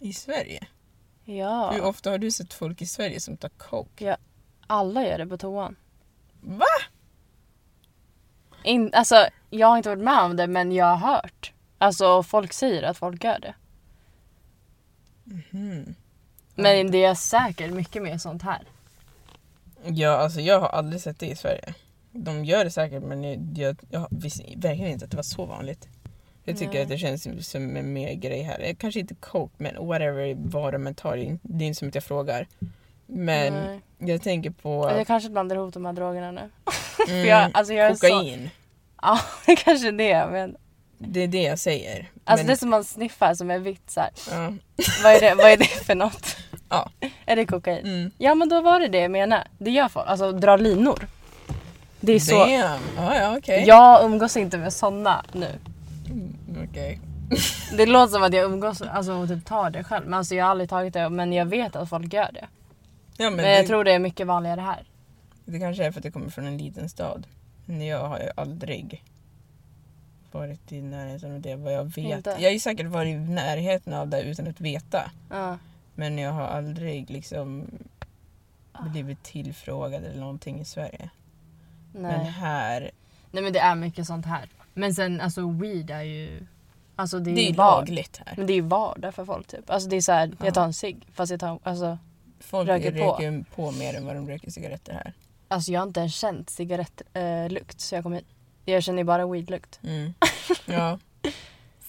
[0.00, 0.66] I Sverige?
[1.24, 1.70] Ja.
[1.70, 4.16] Hur ofta har du sett folk i Sverige som tar coke?
[4.66, 5.76] Alla gör det på toan.
[6.40, 6.64] Va?
[8.64, 11.52] In, alltså jag har inte varit med om det men jag har hört.
[11.78, 13.54] Alltså folk säger att folk gör det.
[15.24, 15.94] Mhm.
[16.62, 18.62] Men det är säkert mycket mer sånt här.
[19.84, 21.74] Ja, alltså jag har aldrig sett det i Sverige.
[22.12, 25.44] De gör det säkert men jag, jag, jag visste verkligen inte att det var så
[25.44, 25.88] vanligt.
[26.44, 26.82] Jag tycker Nej.
[26.82, 28.60] att det känns som en mer grej här.
[28.60, 31.16] Eh, Kanske inte coke men whatever de än tar.
[31.42, 32.46] Det är inte som att jag frågar.
[33.06, 33.80] Men Nej.
[33.98, 36.50] jag tänker på Jag kanske blandar ihop de här drogerna nu.
[37.08, 38.06] mm, jag, alltså jag är så...
[38.06, 38.50] kokain.
[39.02, 40.28] Ja, det kanske är det.
[40.30, 40.56] Men,
[40.98, 42.10] Det är det jag säger.
[42.24, 44.52] alltså men, det som man sniffar som är vitt så ja.
[45.02, 46.36] Vad är det, vad är det för något?
[46.70, 46.90] Ja.
[47.26, 47.86] Är det kokain?
[47.86, 48.10] Mm.
[48.18, 49.46] Ja men då var det det jag menade.
[49.58, 50.06] Det gör folk.
[50.08, 51.06] Alltså dra linor.
[52.00, 52.38] Det är så.
[52.38, 52.80] Damn.
[52.96, 53.64] Ja, ja, okej.
[53.66, 55.58] Jag umgås inte med såna nu.
[56.06, 56.36] Mm,
[56.70, 57.00] Okej.
[57.76, 60.04] Det låter som att jag umgås alltså, och typ tar det själv.
[60.04, 61.08] Men alltså, jag har aldrig tagit det.
[61.08, 62.46] Men jag vet att folk gör det.
[63.16, 64.84] Ja, men Men det, jag tror det är mycket vanligare här.
[65.44, 67.26] det kanske är för att det kommer från en liten stad.
[67.66, 69.04] Men jag har ju aldrig
[70.32, 71.98] varit i närheten av det vad jag vet.
[71.98, 72.30] Inte?
[72.38, 75.10] Jag har ju säkert varit i närheten av det utan att veta.
[75.30, 75.58] Ja.
[75.94, 77.66] Men jag har aldrig liksom
[78.92, 81.10] blivit tillfrågad eller någonting i Sverige.
[81.92, 82.18] Nej.
[82.18, 82.90] Men här,
[83.30, 84.48] Nej men det är mycket sånt här.
[84.74, 86.46] Men sen alltså weed är ju...
[86.96, 88.34] Alltså det är, det är ju lagligt här.
[88.36, 89.70] Men det är ju vardag för folk typ.
[89.70, 90.44] Alltså det är så här, Ja.
[90.44, 91.98] jag tar en cigg fast jag tar, alltså,
[92.40, 93.70] Folk röker röker, på.
[93.70, 95.12] mer än vad de röker cigaretter här.
[95.48, 98.24] alltså jag har inte ens känt cigarettlukt eh, lukt så jag kom hit.
[98.64, 99.80] Jag känner bara weedlukt.
[99.82, 100.14] Mm.
[100.66, 100.98] Ja.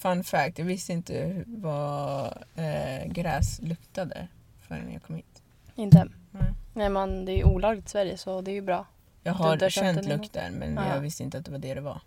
[0.02, 4.28] Fun fact, jag visste inte vad eh, gräs luktade
[4.68, 5.42] förrän jag kom hit.
[5.76, 6.08] Inte?
[6.32, 6.54] Nej.
[6.74, 8.86] Nej men det är ju olagligt i Sverige så det är ju bra.
[9.24, 10.94] Jag Du har har känt lukten men Ja.
[10.94, 12.02] jag visste inte att det var det det var.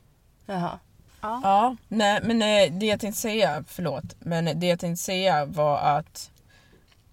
[0.46, 0.78] Jaha.
[1.20, 1.40] Ja.
[1.42, 5.78] Ja, nej men eh, det jag tänkte säga, förlåt, men det jag tänkte säga var
[5.78, 6.30] att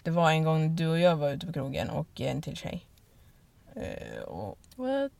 [0.02, 2.86] det var en gång du och jag var ute på krogen och en till tjej.
[3.74, 5.12] Eh, och, What?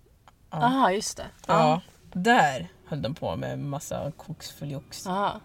[0.50, 1.26] ja, Aha just det.
[1.46, 1.80] ja,
[2.12, 5.06] där höll de på med massa koksfuljox.
[5.06, 5.40] Aha.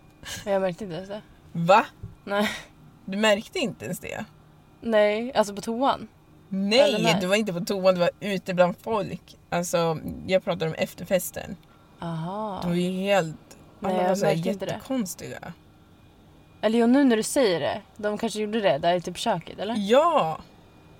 [0.45, 1.21] Jag märkte inte ens det.
[1.51, 1.85] Va?
[2.23, 2.49] Nej.
[3.05, 4.25] Du märkte inte ens det?
[4.81, 6.07] Nej, alltså på toan.
[6.49, 7.17] Nej, nej?
[7.21, 9.37] du var inte på toan, du var ute bland folk.
[9.49, 11.55] Alltså, jag pratar om efterfesten.
[12.01, 12.59] Aha.
[12.61, 13.35] De var ju helt...
[13.79, 14.71] Nej, Alla jag var så här märkte inte det.
[14.71, 15.53] jättekonstiga.
[16.61, 17.81] Eller jo nu när du säger det.
[17.97, 19.75] De kanske gjorde det där i typ köket eller?
[19.77, 20.39] Ja!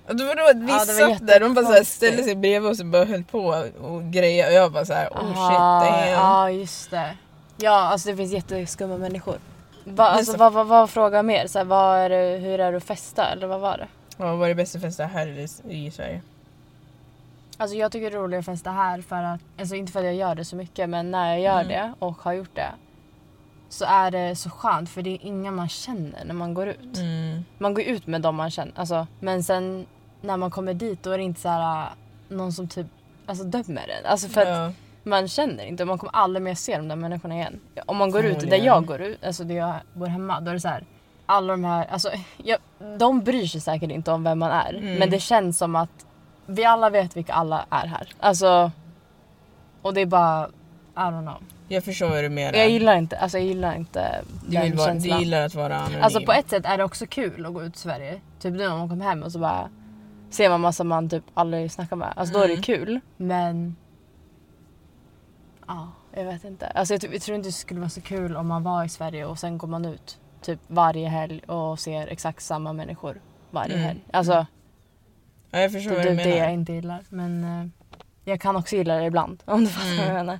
[0.07, 1.95] Och det var då att Ja, det var satt där, de bara så här jättekonstigt.
[1.97, 3.39] ställde sig bredvid oss och bara höll på
[3.81, 6.09] och grejer och jag bara så här, oh shit damn.
[6.09, 7.17] Ja just det.
[7.57, 9.37] Ja alltså det finns jätteskumma människor.
[9.83, 11.47] Va, alltså, så- vad, vad, vad frågar mer?
[11.47, 13.87] Så här, vad är det, hur är det att festa eller vad var det?
[14.17, 15.47] Ja, vad var det bästa festa här i,
[15.85, 16.21] i Sverige?
[17.57, 20.05] Alltså jag tycker det är roligt att festa här för att, alltså inte för att
[20.05, 21.67] jag gör det så mycket men när jag gör Mm.
[21.67, 22.71] det och har gjort det
[23.69, 26.97] så är det så skönt för det är inga man känner när man går ut.
[26.97, 27.45] Mm.
[27.57, 29.85] Man går ut med dem man känner, alltså, men sen
[30.21, 31.89] när man kommer dit då är det inte så här
[32.29, 32.87] någon som typ
[33.25, 34.05] alltså, dömer en.
[34.05, 34.71] Alltså för att Ja,
[35.07, 37.59] man känner inte, man kommer aldrig mer se de där människorna igen.
[37.85, 40.53] Om man går ut där jag går ut, alltså där jag bor hemma, då är
[40.53, 40.83] det så här.
[41.25, 42.57] Alla de här, alltså jag,
[42.97, 44.73] de bryr sig säkert inte om vem man är.
[44.73, 44.95] Mm.
[44.95, 46.05] Men det känns som att
[46.45, 48.09] vi alla vet vilka alla är här.
[48.19, 48.71] Alltså,
[49.81, 50.47] och det är bara,
[50.95, 51.37] I don't know.
[51.67, 52.57] jag förstår vad du menar.
[52.57, 55.19] Jag gillar inte, alltså jag gillar inte du, den vara, du känslan.
[55.19, 56.03] gillar att vara anonym.
[56.03, 58.21] Alltså på ett sätt är det också kul att gå ut i Sverige.
[58.39, 59.69] Typ nu när man kommer hem och så bara
[60.29, 62.13] ser man massa man typ aldrig snackar med.
[62.15, 62.63] Alltså då är det Mm.
[62.63, 62.99] kul.
[63.17, 63.75] Men
[65.67, 66.67] ja, jag vet inte.
[66.67, 69.25] Alltså jag, jag tror inte det skulle vara så kul om man var i Sverige
[69.25, 73.85] och sen går man ut typ varje helg och ser exakt samma människor varje Mm.
[73.85, 73.99] helg.
[74.13, 74.45] Alltså
[75.51, 77.03] ja, jag förstår det är typ det jag inte gillar.
[77.09, 77.67] Men eh,
[78.25, 80.15] jag kan också gilla det ibland om du fattar vad jag Mm.
[80.25, 80.39] menar.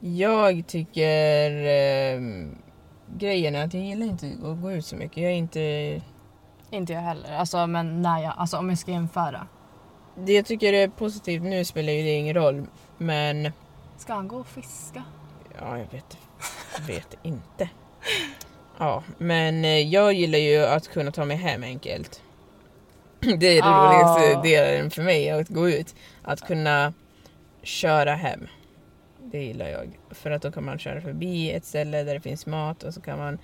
[0.00, 2.58] Jag tycker ehm,
[3.18, 5.16] grejen är att jag gillar inte att gå ut så mycket.
[5.16, 6.00] Jag är inte...
[6.70, 7.32] Inte jag heller.
[7.36, 9.46] Alltså men när jag, alltså om jag ska jämföra.
[10.16, 12.66] Det jag tycker är positivt, nu spelar ju det ingen roll,
[12.98, 13.52] men
[14.00, 15.02] Ska han gå och fiska?
[15.60, 16.16] Ja, jag vet,
[16.86, 17.68] vet inte.
[18.78, 22.22] Ja, men eh, jag gillar ju att kunna ta mig hem enkelt.
[23.20, 23.86] Det är det Ah.
[23.92, 25.94] roligaste delen för mig, att gå ut.
[26.22, 26.92] Att kunna
[27.62, 28.46] köra hem.
[29.32, 29.98] Det gillar jag.
[30.10, 33.00] För att då kan man köra förbi ett ställe där det finns mat och så
[33.00, 33.38] kan man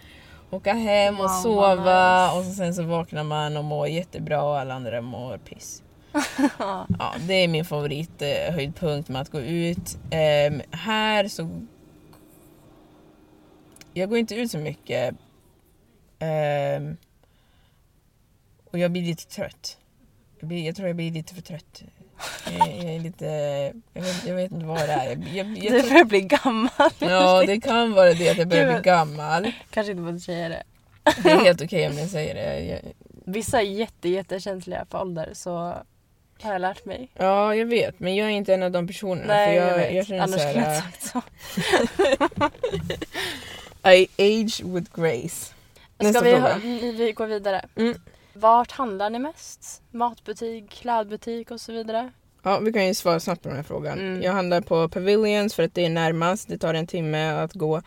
[0.51, 2.39] åka hem och Wow, sova nice.
[2.39, 5.83] och så sen så vaknar man och mår jättebra och alla andra mår piss.
[6.59, 9.99] Ja, det är min favorithöjdpunkt med att gå ut.
[10.11, 11.49] Ehm, här så...
[13.95, 15.15] Jag går inte ut så mycket.
[16.19, 16.97] Ehm,
[18.71, 19.77] och jag blir lite trött.
[20.41, 21.83] Jag, blir, jag tror jag blir lite för trött
[22.59, 23.27] Jag, jag är lite...
[23.93, 25.37] Jag vet, jag vet inte vad det är.
[25.37, 26.71] Jag, jag, Du börjar bli gammal.
[26.99, 29.53] ja, det kan vara det att jag börjar bli gammal.
[29.71, 30.63] Kanske inte borde säga det.
[31.23, 32.83] Det är helt okej om jag säger det.
[33.25, 35.75] Vissa är jätte, jättekänsliga för ålder så
[36.43, 37.09] har jag lärt mig.
[37.15, 38.01] ja, jag vet.
[38.01, 39.27] Men jag är inte en av de personerna.
[39.27, 40.07] Nej, för jag, jag, vet.
[40.07, 41.23] känner Annars skulle jag inte sagt så.
[43.91, 45.55] I age with grace.
[45.99, 46.59] Nästa Ska vi, fråga.
[46.63, 47.65] vi, vi går vidare.
[47.77, 47.95] Mm.
[48.33, 49.83] Vart handlar ni mest?
[49.91, 52.13] Matbutik, klädbutik och så vidare?
[52.43, 53.99] Ja, vi kan ju svara snabbt på den här frågan.
[53.99, 54.23] Mm.
[54.23, 56.49] Jag handlar på Pavilions för att det är närmast.
[56.49, 57.83] Det tar en timme att gå.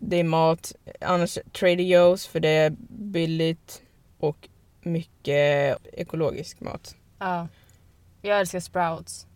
[0.00, 0.72] Det är mat.
[1.00, 3.82] Annars Trader Joe's för det är billigt
[4.18, 4.48] och
[4.82, 6.94] mycket ekologisk mat.
[7.18, 7.48] Ja.
[8.26, 9.26] Jag älskar Sprouts.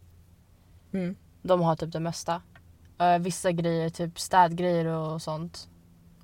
[0.92, 1.16] Mm.
[1.42, 2.42] De har typ det mesta.
[2.98, 5.68] Eh, vissa grejer, typ städgrejer och sånt,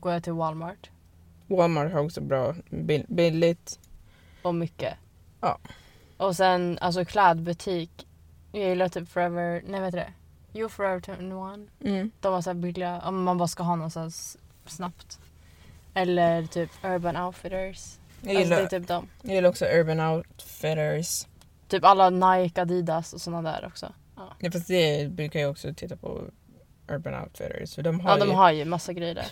[0.01, 0.91] går jag till Walmart.
[1.47, 3.79] Walmart har också bra bill- billigt.
[4.43, 4.95] Och mycket.
[5.41, 5.59] Ja.
[6.17, 8.07] Och sen alltså klädbutik.
[8.53, 10.13] Jag gillar typ Forever, nej vad heter det?
[10.53, 11.19] Jo Forever 21.
[11.81, 12.11] Mm.
[12.21, 15.19] De har så billiga, om man bara ska ha någonstans snabbt.
[15.95, 17.99] Eller typ Urban Outfitters.
[18.21, 19.09] Jag, Alltså gillar, det är typ dem.
[19.23, 21.27] jag gillar också Urban Outfitters.
[21.75, 23.93] Typ alla Nike, Adidas och såna där också.
[24.17, 26.21] Ja, Ja, fast det brukar jag också titta på
[26.89, 27.75] Urban Outfitters.
[27.75, 28.35] För de har ja de ju...
[28.35, 29.27] har ju massa grejer där.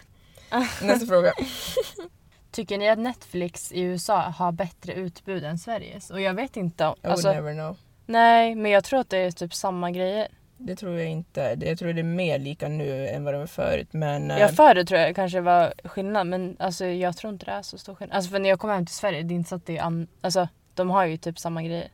[0.86, 1.32] Nästa fråga.
[2.50, 6.10] Tycker ni att Netflix i USA har bättre utbud än Sveriges?
[6.10, 6.86] Och jag vet inte.
[6.86, 7.76] om- I Alltså, would never know.
[8.06, 10.28] nej, men jag tror att det är typ samma grejer.
[10.58, 11.54] Det tror jag inte.
[11.54, 13.88] Det- Jag tror det är mer lika nu än vad det var förut.
[13.92, 17.52] Men eh, Jag förut tror jag kanske var skillnad men alltså, jag tror inte det
[17.52, 18.16] är så stor skillnad.
[18.16, 19.82] Alltså för när jag kom hem till Sverige, det är inte så att det är
[19.82, 21.88] an- Alltså de har ju typ samma grejer.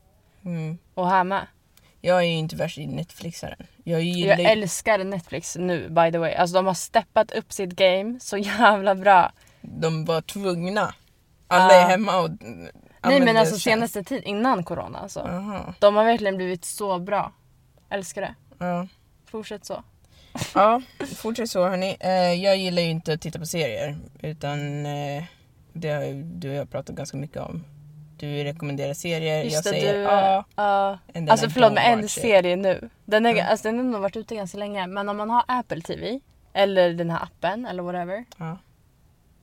[0.48, 1.46] Mm, Och här med.
[2.00, 3.66] jag är ju inte värst i Netflixaren.
[3.84, 6.34] Jag gillar Jag älskar Netflix nu by the way.
[6.34, 9.32] Alltså de har steppat upp sitt game så jävla bra.
[9.60, 10.94] De var tvungna.
[11.46, 12.30] Alla är hemma och
[13.02, 15.20] Nej men alltså senaste tid innan corona alltså.
[15.20, 15.74] Aha.
[15.78, 17.32] De har verkligen blivit så bra.
[17.90, 18.34] Älskar det.
[18.58, 18.88] Ja.
[19.30, 19.82] Fortsätt så.
[20.54, 20.82] ja,
[21.16, 21.96] fortsätt så hörni.
[22.00, 22.10] Eh,
[22.44, 23.98] jag gillar ju inte att titta på serier.
[24.22, 25.24] Utan eh,
[25.72, 27.64] det har du och jag pratat ganska mycket om.
[28.18, 30.44] Du rekommenderar serier, Just jag det, säger du, ja.
[30.56, 30.98] ja.
[31.28, 32.90] Alltså förlåt men en serie nu.
[33.04, 33.46] Den, är, Mm.
[33.50, 36.20] alltså, den har nog varit ute ganska länge men om man har Apple TV
[36.52, 38.58] eller den här appen eller whatever Ja.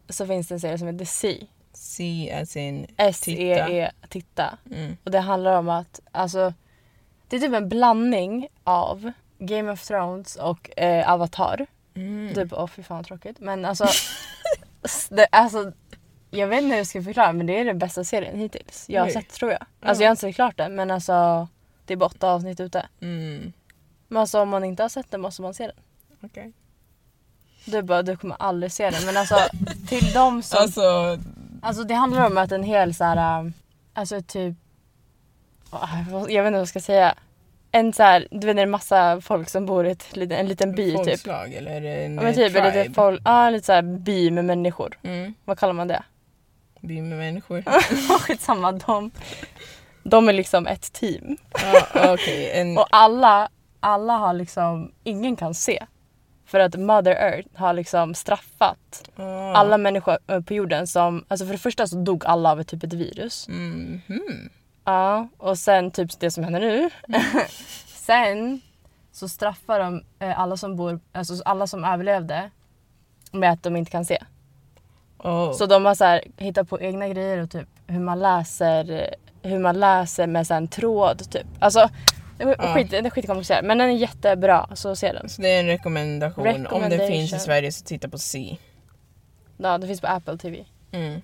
[0.10, 1.48] så finns det en serie som heter C.
[1.74, 4.58] See as in S-E-E, titta.
[4.72, 4.98] Mm.
[5.04, 6.54] Och det handlar om att, alltså,
[7.28, 11.66] det är typ en blandning av Game of Thrones och eh, Avatar.
[11.96, 12.34] Mm.
[12.34, 13.40] Typ, åh fy fan vad tråkigt.
[13.40, 13.88] Men alltså,
[15.10, 15.72] det, alltså,
[16.36, 19.02] jag vet inte hur jag ska förklara men det är den bästa serien hittills jag
[19.02, 19.14] har Oj.
[19.14, 19.62] sett tror jag.
[19.82, 20.06] Alltså Ja.
[20.06, 21.48] jag har inte sett klart den men alltså
[21.86, 22.86] det är bara åtta avsnitt ute.
[23.02, 23.54] Mm.
[24.08, 25.76] Men alltså om man inte har sett den måste man se den.
[26.24, 26.52] Okej.
[27.66, 29.06] Du bara, du kommer aldrig se den.
[29.06, 29.36] Men alltså
[29.88, 30.60] till de som...
[30.62, 31.18] Alltså,
[31.62, 33.52] Alltså, det handlar om att en hel så här, äh,
[33.94, 34.54] alltså typ,
[35.70, 37.16] ah, vad- jag vet inte vad jag ska säga.
[37.72, 40.38] En så här, du vet det är en massa folk som bor i ett, liten-
[40.40, 40.96] en liten by typ.
[40.98, 42.94] folkslag eller är det en Ja, men eh, typ, eller tribe?
[42.94, 44.98] folk, ja lite så här by med människor.
[45.04, 45.34] Mm.
[45.46, 46.04] Vad kallar man det?
[46.88, 47.64] By med människor.
[48.20, 49.12] Skitsamma, de,
[50.04, 51.38] de är liksom ett team.
[51.94, 52.52] ja, okej.
[52.54, 52.78] En...
[52.78, 55.86] Och alla, alla har liksom, ingen kan se.
[56.46, 59.54] För att Mother Earth har liksom straffat ah.
[59.54, 62.68] alla människor eh, på jorden som, alltså för det första så dog alla av ett
[62.68, 63.48] typ ett virus.
[63.48, 64.50] Mhm.
[64.86, 66.90] Ja, och sen typ det som händer nu.
[67.88, 68.62] sen
[69.12, 72.52] så straffar de eh, alla som bor, alltså alla som överlevde
[73.32, 74.24] med att de inte kan se.
[75.26, 75.54] Oh.
[75.54, 79.10] Så de har så här, hittat på egna grejer och typ hur man läser,
[79.42, 81.46] hur man läser med så en tråd typ.
[81.60, 81.90] Alltså
[82.40, 82.74] Ja.
[82.74, 85.30] skit, det är skitkomplicerat men den är jättebra så se den.
[85.30, 86.48] Så det är en rekommendation.
[86.48, 87.08] Om det Recommendation.
[87.08, 88.58] finns i Sverige så titta på C.
[89.58, 90.66] Ja, det finns på Apple TV.
[90.92, 91.22] Mm.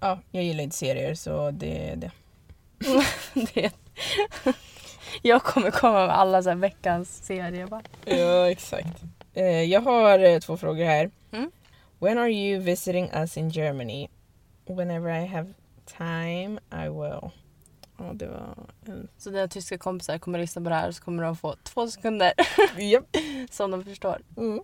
[0.00, 2.10] Ja, jag gillar inte serier så det är det.
[3.54, 3.72] det.
[5.22, 7.82] Jag kommer komma med alla så veckans serier bara.
[8.04, 9.02] Ja, exakt.
[9.34, 11.10] Eh, jag har eh, två frågor här.
[11.32, 11.50] Mm.
[11.98, 14.08] When are you visiting us in Germany?
[14.66, 15.54] Whenever I have
[15.86, 17.30] time I will.
[17.98, 18.54] Ja, det var
[18.86, 19.08] en...
[19.18, 22.32] Så dina tyska kompisar kommer lyssna på det här så kommer de få två sekunder
[22.78, 23.16] Japp.
[23.50, 24.22] som de förstår.
[24.36, 24.60] Mm.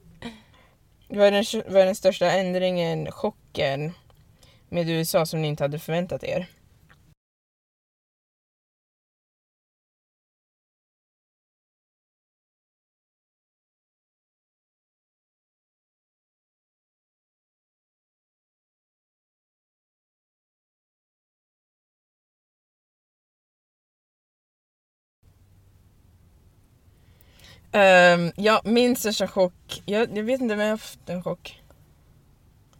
[1.08, 3.92] Vad, är den, vad är den största ändringen, chocken
[4.68, 6.46] med USA som ni inte hade förväntat er?
[27.72, 29.82] Ehm, ja, min största chock.
[29.86, 31.62] Jag, jag vet inte om jag har haft en chock.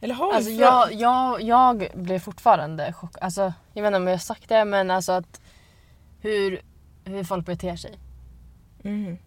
[0.00, 3.22] Eller har Alltså jag, jag, jag blir fortfarande chockad.
[3.22, 5.40] Alltså, jag vet inte om jag har sagt det men alltså att
[6.20, 6.60] hur
[7.04, 7.98] hur folk beter sig.
[8.82, 9.18] Mhm.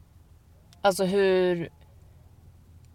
[0.82, 1.70] Alltså hur,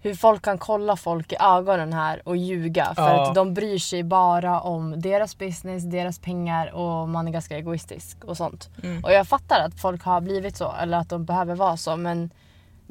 [0.00, 2.94] hur folk kan kolla folk i ögonen här och ljuga.
[2.94, 3.28] För Ja.
[3.28, 8.24] att de bryr sig bara om deras business, deras pengar och man är ganska egoistisk
[8.24, 8.70] och sånt.
[8.82, 9.04] Mm.
[9.04, 12.30] Och jag fattar att folk har blivit så eller att de behöver vara så men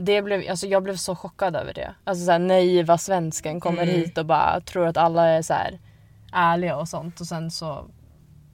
[0.02, 1.96] det blev, alltså jag blev så chockad över det.
[2.04, 3.96] Alltså så här, naiva svensken kommer Mm.
[3.96, 5.80] hit och bara tror att alla är så här
[6.34, 7.86] ärliga och sånt och sen så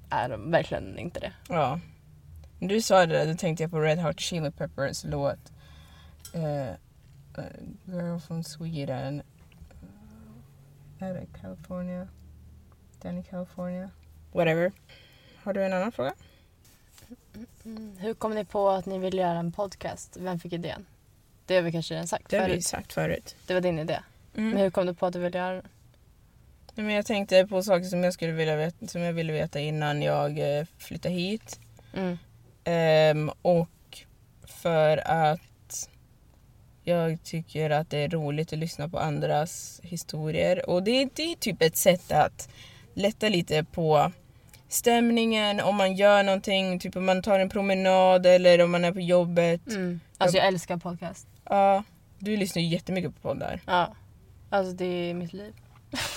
[0.09, 1.31] är de verkligen inte det.
[1.49, 1.79] Ja.
[2.59, 5.51] När du sa det där, då tänkte jag på Red Hot Chili Peppers låt.
[6.33, 6.73] eh, eh,
[7.85, 9.21] Girl from Sweden.
[10.99, 12.07] Är det California?
[13.01, 13.89] Den i California?
[14.33, 14.71] Whatever.
[15.43, 16.13] Har du en annan fråga?
[17.97, 20.17] Hur kom ni på att ni ville göra en podcast?
[20.19, 20.85] Vem fick idén?
[21.45, 22.65] Det har vi kanske redan sagt Det har vi förut.
[22.65, 23.35] sagt förut.
[23.47, 23.99] Det var din idé.
[24.33, 24.57] Men Mm.
[24.57, 25.61] hur kom du på att du ville göra det?
[26.75, 29.59] Nej, Men jag tänkte på saker som jag, skulle vilja veta, som jag ville veta
[29.59, 31.59] innan jag eh, flyttade hit.
[31.93, 32.17] Mm.
[32.63, 33.69] Ehm, och
[34.43, 35.89] för att
[36.83, 40.69] jag tycker att det är roligt att lyssna på andras historier.
[40.69, 42.49] Och det, det är typ ett sätt att
[42.93, 44.11] lätta lite på
[44.67, 48.91] stämningen om man gör någonting, typ om man tar en promenad eller om man är
[48.91, 49.67] på jobbet.
[49.67, 49.99] Mm.
[50.17, 51.27] Alltså jag älskar podcast.
[51.49, 51.83] Ja,
[52.19, 53.61] du lyssnar ju jättemycket på poddar.
[53.65, 53.95] Ja.
[54.49, 55.53] Alltså det är mitt liv.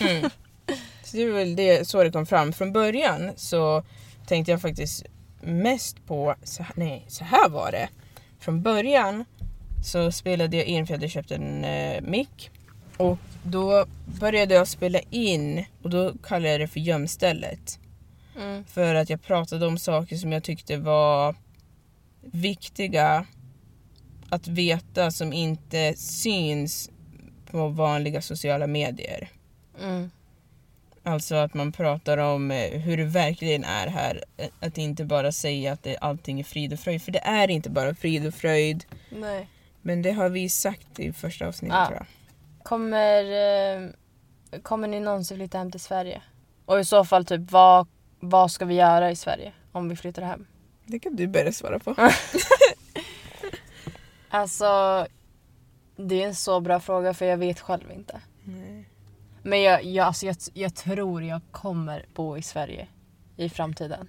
[0.00, 0.30] Mm.
[1.02, 2.52] Så det är väl det, så det kom fram.
[2.52, 3.82] Från början så
[4.26, 5.04] tänkte jag faktiskt
[5.40, 7.88] mest på, så nej så här var det.
[8.38, 9.24] Från början
[9.84, 12.50] så spelade jag in för jag hade köpt en eh, mick.
[12.96, 13.86] Och då
[14.20, 17.78] började jag spela in och då kallade jag det för gömstället.
[18.36, 18.64] Mm.
[18.64, 21.34] För att jag pratade om saker som jag tyckte var
[22.20, 23.26] viktiga
[24.30, 26.90] att veta som inte syns
[27.50, 29.28] på vanliga sociala medier.
[29.82, 30.10] Mm.
[31.02, 34.24] Alltså att man pratar om eh, hur det verkligen är här.
[34.60, 37.02] Att inte bara säga att det, allting är frid och fröjd.
[37.02, 38.84] För det är inte bara frid och fröjd.
[39.10, 39.48] Nej.
[39.82, 41.86] Men det har vi sagt i första avsnittet Ja.
[41.86, 42.06] tror jag.
[42.64, 43.88] Kommer, eh,
[44.62, 46.22] kommer ni någonsin flytta hem till Sverige?
[46.64, 47.86] Och i så fall typ vad,
[48.20, 50.46] vad ska vi göra i Sverige om vi flyttar hem?
[50.86, 51.94] Det kan du börja svara på.
[54.28, 55.06] Alltså
[55.96, 58.20] det är en så bra fråga för jag vet själv inte.
[58.44, 58.84] Nej.
[59.42, 62.88] Men jag, jag, alltså jag, jag tror jag kommer bo i Sverige
[63.36, 64.08] i framtiden.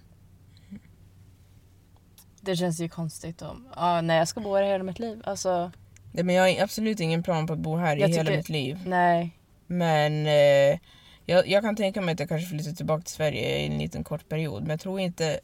[2.42, 5.22] Det känns ju konstigt om, ja, nej jag ska bo här hela mitt liv.
[5.24, 5.72] Alltså
[6.12, 8.38] Nej, men jag har absolut ingen plan på att bo här i Jag hela tycker-
[8.38, 8.80] mitt liv.
[8.86, 9.36] nej.
[9.68, 10.80] Men eh,
[11.26, 14.04] jag, jag kan tänka mig att jag kanske flyttar tillbaka till Sverige i en liten
[14.04, 14.62] kort period.
[14.62, 15.40] Men jag tror inte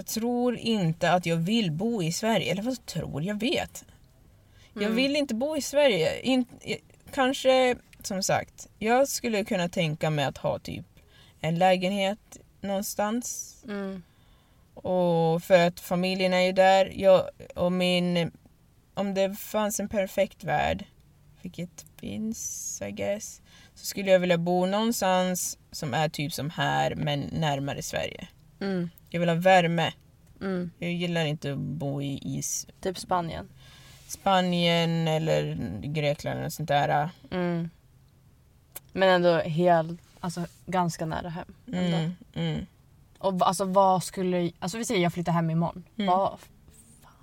[0.00, 2.52] jag tror inte att jag vill bo i Sverige.
[2.52, 3.40] Eller vad tror jag?
[3.40, 3.84] vet.
[4.72, 4.96] Jag Mm.
[4.96, 6.20] vill inte bo i Sverige.
[6.20, 6.44] In,
[7.14, 10.86] kanske, som sagt, jag skulle kunna tänka mig att ha typ
[11.40, 12.18] en lägenhet
[12.60, 13.56] någonstans.
[13.68, 14.02] Mm.
[14.74, 16.92] Och för att familjen är ju där.
[16.94, 18.32] Jag, och min,
[18.94, 20.84] om det fanns en perfekt värld,
[21.42, 23.42] vilket finns I guess,
[23.74, 28.28] så skulle jag vilja bo någonstans som är typ som här men närmare Sverige.
[28.60, 28.90] Mm.
[29.10, 29.92] Jag vill ha värme.
[30.40, 30.70] Mm.
[30.78, 33.48] Jag gillar inte att bo i is, Typ Spanien.
[34.08, 37.10] Spanien eller Grekland eller sånt där.
[37.30, 37.70] Mm.
[38.92, 41.54] Men ändå helt, alltså ganska nära hem.
[41.72, 42.66] Mm, mm.
[43.18, 45.84] Och alltså vad skulle, alltså vi säger jag flyttar hem imorgon.
[45.96, 46.06] Mm.
[46.06, 46.38] Vad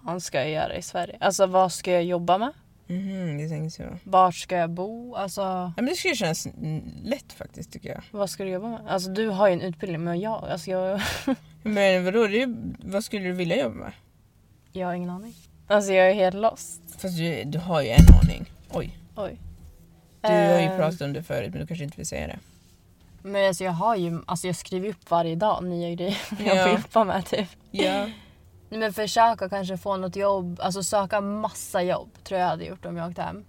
[0.06, 1.18] fan ska jag göra i Sverige?
[1.20, 2.54] Alltså vad ska jag jobba med?
[2.88, 3.84] Mhm, jag tänker så.
[4.04, 5.16] Vart ska jag bo?
[5.16, 8.02] Alltså Ja, men det skulle kännas mm, lätt faktiskt tycker jag.
[8.12, 8.82] vad ska du jobba med?
[8.88, 11.02] Alltså du har ju en utbildning men jag, alltså jag,
[11.64, 13.92] Men vadå, det är, vad skulle du vilja jobba med?
[14.72, 15.34] jag har ingen aning.
[15.68, 16.82] Alltså jag är helt lost.
[16.98, 18.46] Fast du, du har ju en aning.
[18.72, 18.98] Oj.
[19.16, 19.38] Oj.
[20.22, 22.40] Du har ju Eh, pratat om det förut men du kanske inte vill säga det.
[23.22, 26.64] Men alltså jag har ju, alltså jag skriver upp varje dag nya grejer jag Ja.
[26.64, 27.48] får jobba med typ.
[27.72, 28.10] Ja.
[28.70, 32.98] Men försöka kanske få något jobb, alltså söka massa jobb tror jag hade gjort om
[32.98, 33.46] jag åkte hem.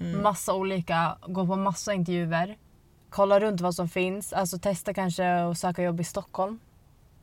[0.00, 0.22] Mm.
[0.22, 2.56] Massa olika, gå på massa intervjuer.
[3.10, 6.58] Kolla runt vad som finns, alltså testa kanske att söka jobb i Stockholm.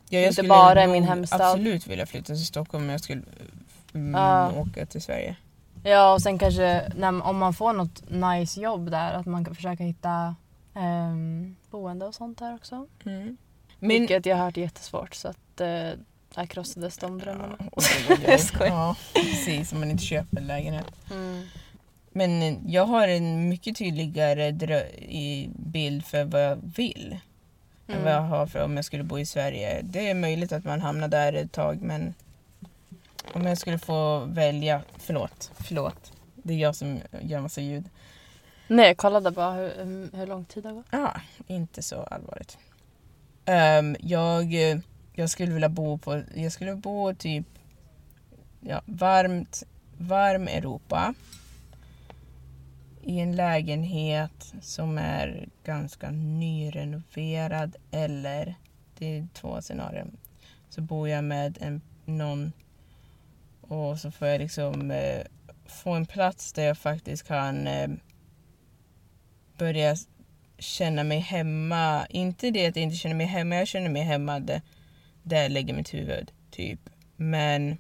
[0.10, 1.42] Ja, Inte bara i min hemstad.
[1.42, 3.22] absolut vilja flytta till Stockholm om jag skulle
[3.94, 4.52] mm, Ja.
[4.56, 5.36] åka till Sverige.
[5.84, 9.56] Ja och sen kanske när, om man får något nice jobb där att man kan
[9.56, 10.36] försöka hitta
[10.74, 12.88] ehm, boende och sånt där också.
[13.06, 13.38] Mm.
[13.80, 15.90] Men, Vilket jag har hört är jättesvårt så att eh,
[16.36, 17.56] där krossades de drömmarna.
[17.76, 17.84] Ja.
[18.28, 18.72] Jag skojar.
[18.74, 19.74] Ja, precis.
[19.74, 20.86] Om man inte köper en lägenhet.
[21.12, 21.46] Mm.
[22.12, 24.52] Men eh, jag har en mycket tydligare
[25.56, 27.18] bild för vad jag vill.
[27.88, 28.30] Än vad jag Mm.
[28.30, 29.82] har för om jag skulle bo i Sverige.
[29.84, 32.14] Det är möjligt att man hamnar där ett tag men
[33.34, 36.12] om jag skulle få välja, förlåt, förlåt.
[36.36, 37.84] Det är jag som gör massa ljud.
[38.68, 40.86] Nej jag kollade bara hur, hur- lång tid det har gått.
[40.92, 42.58] Ja, inte så allvarligt.
[43.46, 44.78] Ehm, jag, eh,
[45.20, 47.46] jag skulle vilja bo på, jag skulle bo typ
[48.62, 49.64] ja, varmt,
[49.98, 51.14] varm Europa.
[53.02, 58.56] I en lägenhet som är ganska nyrenoverad eller,
[58.98, 60.08] det är två scenarier.
[60.70, 62.52] Så bor jag med en, någon
[63.62, 65.22] och så får jag liksom eh,
[65.66, 67.90] få en plats där jag faktiskt kan eh,
[69.58, 69.96] börja
[70.58, 72.06] känna mig hemma.
[72.10, 74.62] Inte det att jag inte känner mig hemma, jag känner mig hemma där,
[75.24, 76.32] där jag lägger mitt huvud.
[76.52, 76.80] Typ.
[77.16, 77.78] Men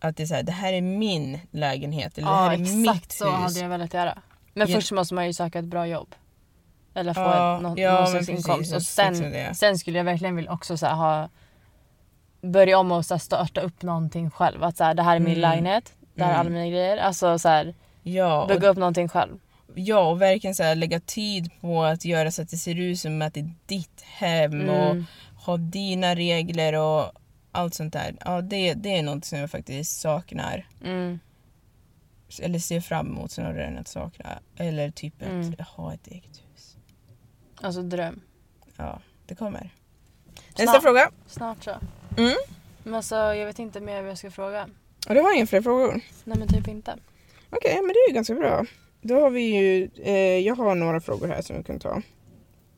[0.00, 2.18] att det är så här, det här är min lägenhet.
[2.18, 3.34] Eller det Ja här är exakt mitt så hus.
[3.34, 4.18] hade jag velat göra.
[4.54, 4.76] Men Ja.
[4.76, 6.14] först måste man ju söka ett bra jobb.
[6.94, 8.74] Eller få Ja, ett, ja, någon precis, inkomst.
[8.74, 9.54] Och sen, det.
[9.56, 11.28] sen skulle jag verkligen vilja också så här, ha
[12.42, 14.62] börja om och så här, starta upp någonting själv.
[14.64, 15.40] Att så här, det här är min Mm.
[15.40, 15.92] lägenhet.
[16.14, 16.52] Det här är alla Mm.
[16.52, 16.96] mina grejer.
[16.96, 19.38] Alltså så här, Ja, och, bygga upp någonting själv.
[19.74, 23.22] ja, och verkligen så lägga tid på att göra så att det ser ut som
[23.22, 25.06] att det är ditt hem och Mm.
[25.46, 27.12] Ha dina regler och
[27.52, 28.16] allt sånt där.
[28.24, 30.68] Ja, det, det är något som jag faktiskt saknar.
[30.84, 31.18] Mm.
[32.42, 34.38] Eller ser fram emot snarare än att sakna.
[34.56, 35.54] Eller typ Mm.
[35.58, 36.76] att ha ett eget hus.
[37.60, 38.20] Alltså dröm.
[38.76, 39.70] Ja, det kommer.
[40.34, 40.58] Snart.
[40.58, 41.10] Nästa fråga.
[41.26, 41.70] Snart så.
[42.18, 42.34] Mm.
[42.82, 44.68] Men alltså jag vet inte mer vad jag ska fråga.
[45.08, 46.00] Och du har inga fler frågor?
[46.24, 46.96] Nej men typ inte.
[47.50, 48.64] Okej, men det är ju ganska bra.
[49.02, 52.02] Då har vi ju, eh, jag har några frågor här som vi kan ta.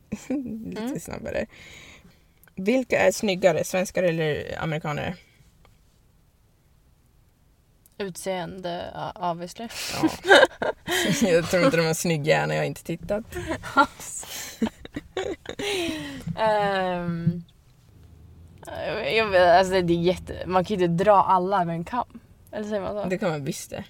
[0.29, 0.99] Lite Mm.
[0.99, 1.45] snabbare.
[2.59, 5.15] Vilka är snyggare, svenskar eller amerikaner?
[7.97, 8.85] Utseende,
[9.15, 9.67] obviously.
[10.01, 10.09] Ja.
[11.29, 13.23] jag tror inte de är snygga när jag inte tittat.
[16.37, 17.43] Ehm,
[19.15, 22.19] jag- vet, alltså det är jätte, man kan ju inte dra alla över en kam.
[22.51, 23.09] Eller säger man så?
[23.09, 23.83] Det kan man visst det.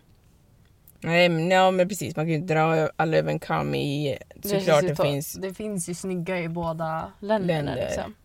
[1.01, 4.17] Nej men, ja, men precis, man kan ju inte dra alla över en kam i...
[4.43, 7.85] Såklart det to- finns, Det finns ju snygga i båda länderna Länder.
[7.85, 8.15] liksom.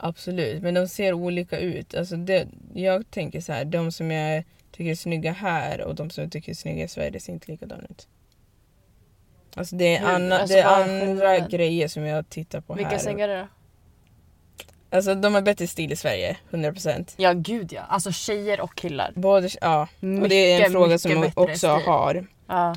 [0.00, 0.62] Absolut.
[0.62, 1.94] Men de ser olika ut.
[1.94, 6.10] Alltså det, jag tänker så här, de som jag tycker är snygga här och de
[6.10, 8.08] som jag tycker är snygga i Sverige, det ser inte likadana ut.
[9.54, 10.06] Alltså det är, Hur?
[10.08, 12.98] anna, Alltså, det är är andra grejer som jag tittar på Vilka här.
[12.98, 13.46] snyggare då?
[14.90, 17.14] Alltså de har bättre stil i Sverige, 100%.
[17.16, 17.80] Ja gud ja.
[17.82, 19.12] Alltså tjejer och killar.
[19.14, 19.88] Både, ja.
[20.00, 21.86] Mycket, Och det är en fråga som också stil.
[21.86, 22.74] har Ja.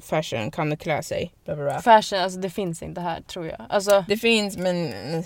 [0.00, 1.32] fashion, kan klä sig.
[1.44, 1.80] Bla bla bla.
[1.82, 3.66] Fashion, alltså det finns inte här tror jag.
[3.68, 5.24] Alltså, Det finns men eh,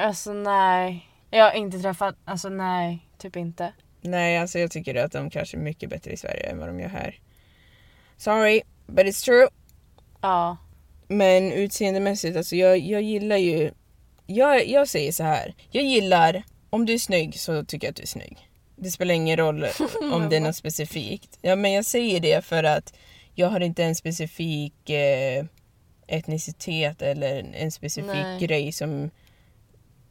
[0.00, 1.06] alltså nej.
[1.30, 3.06] Jag har inte träffat, alltså nej.
[3.18, 3.72] Typ inte.
[4.00, 6.80] nej alltså jag tycker att de kanske är mycket bättre i Sverige än vad de
[6.80, 7.18] gör här.
[8.16, 9.48] Sorry, but it's true.
[10.20, 10.56] Ja.
[11.08, 13.70] Men utseendemässigt, alltså jag, jag gillar ju...
[14.26, 15.54] Jag, jag säger så här.
[15.70, 18.48] Jag gillar, om du är snygg så tycker jag att du är snygg.
[18.76, 19.66] Det spelar ingen roll
[20.12, 21.38] om det är något specifikt.
[21.42, 22.94] Ja men jag säger det för att
[23.34, 25.44] jag har inte en specifik eh,
[26.06, 28.40] etnicitet eller en- specifik Nej.
[28.40, 29.10] grej som,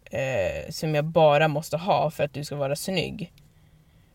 [0.09, 3.33] eh, som jag bara måste ha för att du ska vara snygg.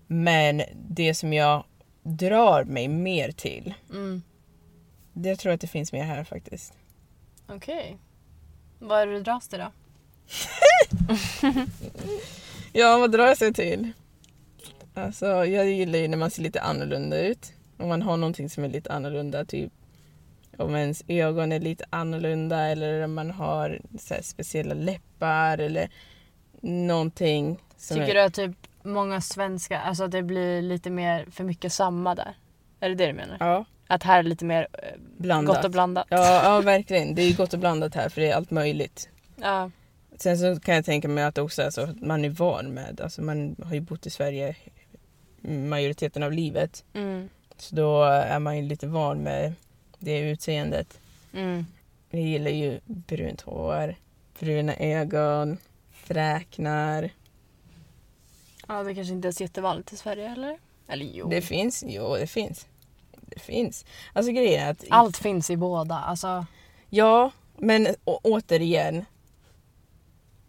[0.06, 1.64] Men det som jag
[2.02, 4.22] drar mig mer till, Mm.
[5.12, 6.72] det jag tror att det finns mer här faktiskt.
[7.48, 7.96] Okej.
[8.78, 9.70] Vad är det du dras till då?
[12.72, 13.92] Ja, vad drar jag sig till?
[14.94, 17.52] Alltså, jag gillar ju när man ser lite annorlunda ut.
[17.78, 19.72] Om man har någonting som är lite annorlunda, typ
[20.58, 25.88] om ens ögon är lite annorlunda eller om man har så speciella läppar eller
[26.60, 27.58] någonting.
[27.88, 28.14] Tycker är...
[28.14, 32.36] du att typ många svenskar, alltså att det blir lite mer för mycket samma där?
[32.80, 33.36] Är det det du menar?
[33.40, 34.88] Ja, Att här är lite mer eh,
[35.18, 35.56] blandat.
[35.56, 36.06] gott och blandat?
[36.08, 37.14] Ja, ja, verkligen.
[37.14, 39.08] Det är gott och blandat här för det är allt möjligt.
[39.36, 39.70] Ja.
[40.16, 43.56] Sen så kan jag tänka mig att också alltså, man är van med, alltså man
[43.64, 44.56] har ju bott i Sverige
[45.48, 46.84] majoriteten av livet.
[46.94, 47.28] Mm.
[47.56, 49.52] Så då är man ju lite van med
[50.04, 50.98] det utseendet.
[51.34, 51.66] Mm.
[52.10, 53.94] Jag gillar ju brunt hår,
[54.38, 55.58] bruna ögon,
[55.92, 57.10] fräknar.
[58.68, 60.58] Ja, det kanske inte är så jättevanligt i Sverige eller?
[60.88, 61.28] Eller jo.
[61.28, 62.66] Det finns, jo det finns.
[63.20, 63.84] Det finns.
[64.12, 64.84] Alltså grejen är att...
[64.90, 65.94] Allt finns i båda.
[65.94, 66.46] Alltså,
[66.90, 69.04] Ja, men å- återigen.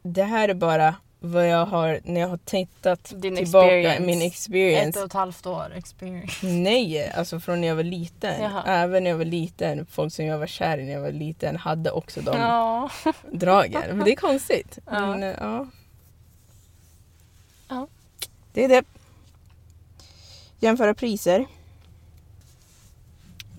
[0.04, 0.96] Det här är bara
[1.26, 4.06] vad jag har, när jag har tittat Din tillbaka, experience.
[4.06, 5.00] min ett experience.
[5.00, 6.46] och ett halvt år experience.
[6.48, 8.42] Nej, alltså från när jag var liten.
[8.42, 8.64] Jaha.
[8.66, 11.56] Även när jag var liten, folk som jag var kär i när jag var liten
[11.58, 12.90] hade också de Ja.
[13.32, 13.82] dragen.
[13.98, 14.80] Men det är konstigt.
[14.86, 15.00] Ja.
[15.08, 15.68] Men, eh, ja.
[17.68, 17.88] Ja.
[18.54, 18.84] Det är det.
[20.60, 21.46] Jämföra priser.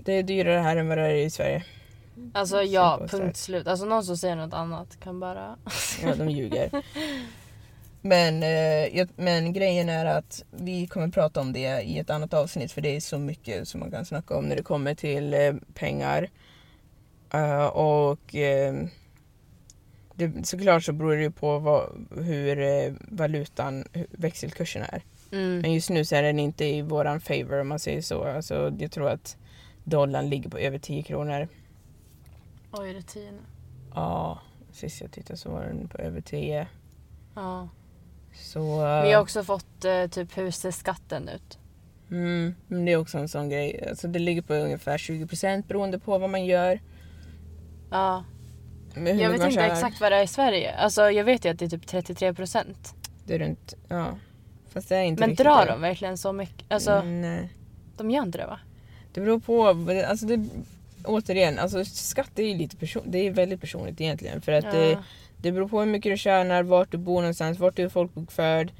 [0.05, 1.64] Det är dyrare här än vad det är i Sverige.
[2.33, 3.67] Alltså ja, Simple as punkt slut.
[3.67, 5.57] Alltså någon som säger något annat kan bara...
[6.03, 6.71] Ja, de ljuger.
[8.07, 12.72] Men, eh, men grejen är att vi kommer prata om det i ett annat avsnitt
[12.72, 15.54] för det är så mycket som man kan snacka om när det kommer till eh,
[15.74, 16.30] pengar.
[17.32, 18.74] Eh, och eh,
[20.14, 22.57] det, såklart så beror det ju på vad, hur
[23.16, 25.02] valutan, växelkursen är.
[25.32, 25.59] Mm.
[25.59, 28.24] Men just nu så är den inte i våran favor om man säger så.
[28.24, 29.36] Alltså, jag tror att
[29.84, 31.48] dollarn ligger på över 10 kronor.
[32.72, 33.40] Oj, är det tio nu?
[33.94, 34.40] Ja,
[34.72, 36.66] sist jag tittade så var den på över 10.
[37.34, 37.68] Ja.
[38.39, 38.61] Så...
[38.80, 41.59] Jag har också fått eh, typ husskatten ut.
[42.11, 43.87] Mm, men det är också en sån grej.
[43.89, 46.80] Alltså, det ligger på ungefär 20% beroende på vad man gör.
[47.91, 48.24] Ja.
[48.95, 50.74] Jag vet inte exakt vad det är i Sverige.
[50.74, 52.95] Alltså jag vet ju att det är typ 33 procent.
[53.24, 54.07] Det är runt, ja.
[54.68, 55.72] Fast det är inte Men riktigt drar det.
[55.72, 56.72] de verkligen så mycket?
[56.72, 57.49] Alltså Mm, nej.
[57.97, 58.61] de gör inte det va?
[59.12, 59.66] Det beror på.
[60.09, 60.49] Alltså det,
[61.05, 64.41] återigen, alltså skatt är ju lite person, det är väldigt personligt egentligen.
[64.41, 64.72] För att Ja.
[64.72, 64.99] det
[65.53, 68.72] beror på hur mycket du tjänar, vart du bor någonstans, vart du är folkbokförd.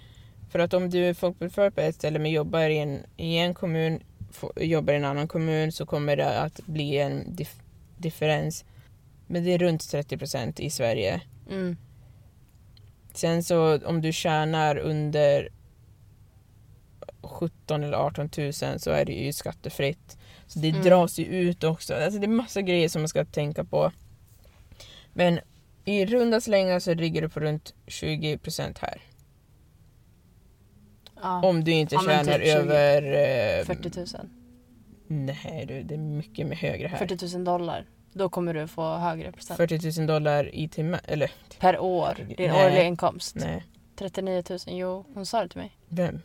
[0.51, 3.55] För att om du är folkbokförd på ett ställe men jobbar i en, i en
[3.55, 4.01] kommun,
[4.57, 7.55] jobbar i en annan kommun så kommer det att bli en dif,
[7.99, 8.65] differens.
[9.27, 11.21] Men det är runt 30% i Sverige.
[11.51, 11.77] Mm.
[13.15, 15.49] Sen så om du tjänar under
[17.23, 20.19] 17 eller 18 000 så är det ju skattefritt.
[20.47, 20.83] Så det Mm.
[20.83, 21.95] dras ju ut också.
[21.95, 23.93] Alltså det är massa grejer som man ska tänka på.
[25.13, 25.41] Men
[25.89, 29.03] i runda slängar så ligger du på runt 20% här.
[31.23, 31.43] Ja.
[31.45, 32.51] Om du inte Ja, tjänar typ 20.
[32.53, 33.03] över...
[33.61, 34.07] eh, 40 000.
[35.09, 36.99] Nej du, det är mycket mer högre här.
[37.07, 37.87] 40 000 dollar.
[38.13, 39.57] Då kommer du få högre procent.
[39.57, 41.01] 40 000 dollar i timmen.
[41.05, 41.31] Eller
[41.61, 42.15] Per år.
[42.37, 42.67] Din Nej.
[42.67, 43.35] årliga inkomst.
[43.37, 43.65] nej.
[43.99, 44.59] 39 000.
[44.67, 45.77] Jo, hon sa det till mig.
[45.89, 46.21] Vem?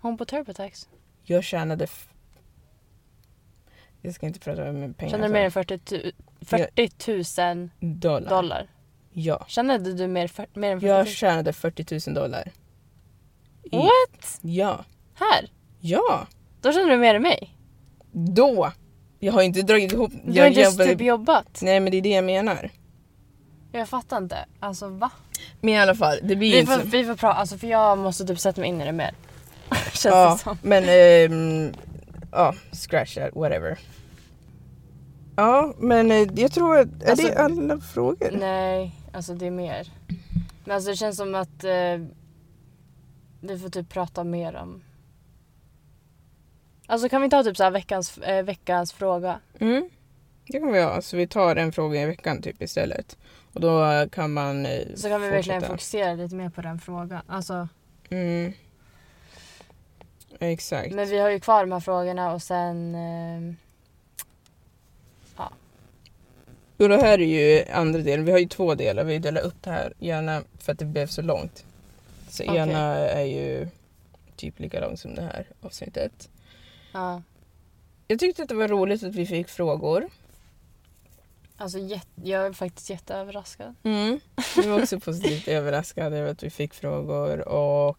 [0.00, 0.88] Hon på TurboTax.
[1.22, 1.86] Jag tjänade...
[4.02, 5.10] Jag ska inte prata om pengar.
[5.10, 8.30] Tjänade du mer än 40 tu- 40 000 dollar.
[8.30, 8.68] dollar?
[9.16, 9.44] Ja.
[9.48, 11.06] Tjänade du mer, för, mer än 40 Jag 000?
[11.06, 12.52] tjänade 40 000 dollar.
[13.64, 14.38] I- What?
[14.40, 14.84] Ja.
[15.14, 15.50] Här?
[15.80, 16.26] Ja.
[16.60, 17.56] Då tjänade du mer än mig?
[18.12, 18.72] Då.
[19.18, 20.12] Jag har inte dragit ihop...
[20.24, 21.58] Du har jag inte jobbade- typ jobbat.
[21.62, 22.70] Nej men det är det jag menar.
[23.72, 24.38] Jag fattar inte.
[24.60, 25.10] Alltså va?
[25.60, 26.86] Men i alla fall, det blir Vi inte får, så...
[26.88, 29.14] vi får prata, alltså för jag måste typ sätta mig in i det mer.
[29.92, 30.58] Känns Ja, det som.
[30.62, 30.84] men...
[30.88, 31.72] ehm,
[32.32, 33.78] Ja, scratch that, whatever.
[35.36, 37.02] Ja, men eh, jag tror att...
[37.02, 38.30] Är Alltså- det alla frågor?
[38.40, 39.92] Nej, alltså det är mer.
[40.64, 42.04] Men alltså det känns som att eh,
[43.40, 44.82] vi får typ prata mer om...
[46.86, 49.40] Alltså kan vi ta typ så veckans, eh, veckans fråga?
[49.60, 49.90] Mm.
[50.46, 51.02] Det kan vi ha.
[51.02, 53.18] Så vi tar en fråga i veckan typ istället.
[53.52, 55.72] Och då eh, kan man eh, Så kan vi verkligen fortsätta.
[55.74, 57.22] fokusera lite mer på den frågan.
[57.26, 57.68] Alltså,
[58.10, 58.52] Mm.
[60.40, 60.94] Exakt.
[60.94, 62.96] men vi har ju kvar de här frågorna och sen...
[66.84, 68.24] Och det här är ju andra delen.
[68.24, 69.04] Vi har ju två delar.
[69.04, 71.64] Vi delar upp det här gärna för att det blev så långt.
[72.28, 72.56] Så Okej.
[72.56, 73.68] ena är ju
[74.36, 76.28] typ lika långt som det här avsnittet.
[76.92, 77.22] ja.
[78.08, 80.08] Jag tyckte att det var roligt att vi fick frågor.
[81.56, 81.78] Alltså
[82.24, 83.74] jag är faktiskt jätteöverraskad.
[83.82, 84.20] Mm.
[84.56, 87.98] Jag var också positivt överraskad över att vi fick frågor och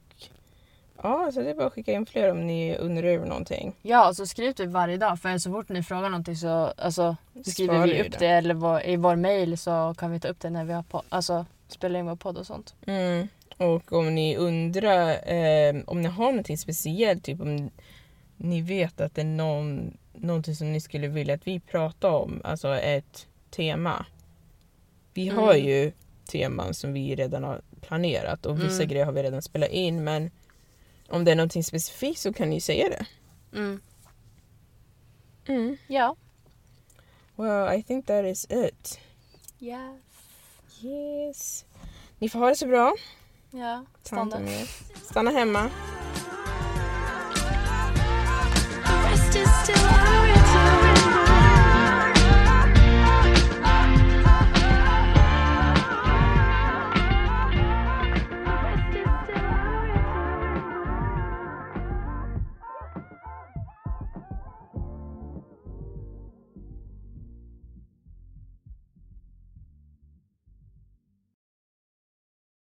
[1.03, 3.75] ja, så det är bara att skicka in fler om ni undrar över någonting.
[3.81, 7.15] Ja, alltså skriv typ varje dag för så fort ni frågar någonting så alltså,
[7.45, 8.17] skriver Svarar vi upp det.
[8.19, 10.83] det eller vår, i vår mail så kan vi ta upp det när vi har
[10.83, 12.75] på, alltså, spelar in vår podd och sånt.
[12.85, 13.27] Mm.
[13.57, 17.69] Och om ni undrar eh, om ni har någonting speciellt, typ om
[18.37, 22.41] ni vet att det är någon, någonting som ni skulle vilja att vi pratar om,
[22.43, 24.05] alltså ett tema.
[25.13, 25.65] Vi har Mm.
[25.67, 25.91] ju
[26.31, 28.87] teman som vi redan har planerat och vissa Mm.
[28.87, 30.31] grejer har vi redan spelat in men
[31.10, 33.06] om det är någonting specifikt så kan ni säga det.
[33.58, 33.82] Mm.
[35.47, 35.78] Mm.
[35.88, 36.16] Ja.
[37.36, 38.99] Well, I think that is it.
[39.60, 40.01] Yes.
[40.82, 41.66] Yes.
[42.20, 42.95] Ni får ha det så bra.
[43.51, 44.39] Ja, stanna.
[45.03, 45.70] Stanna hemma.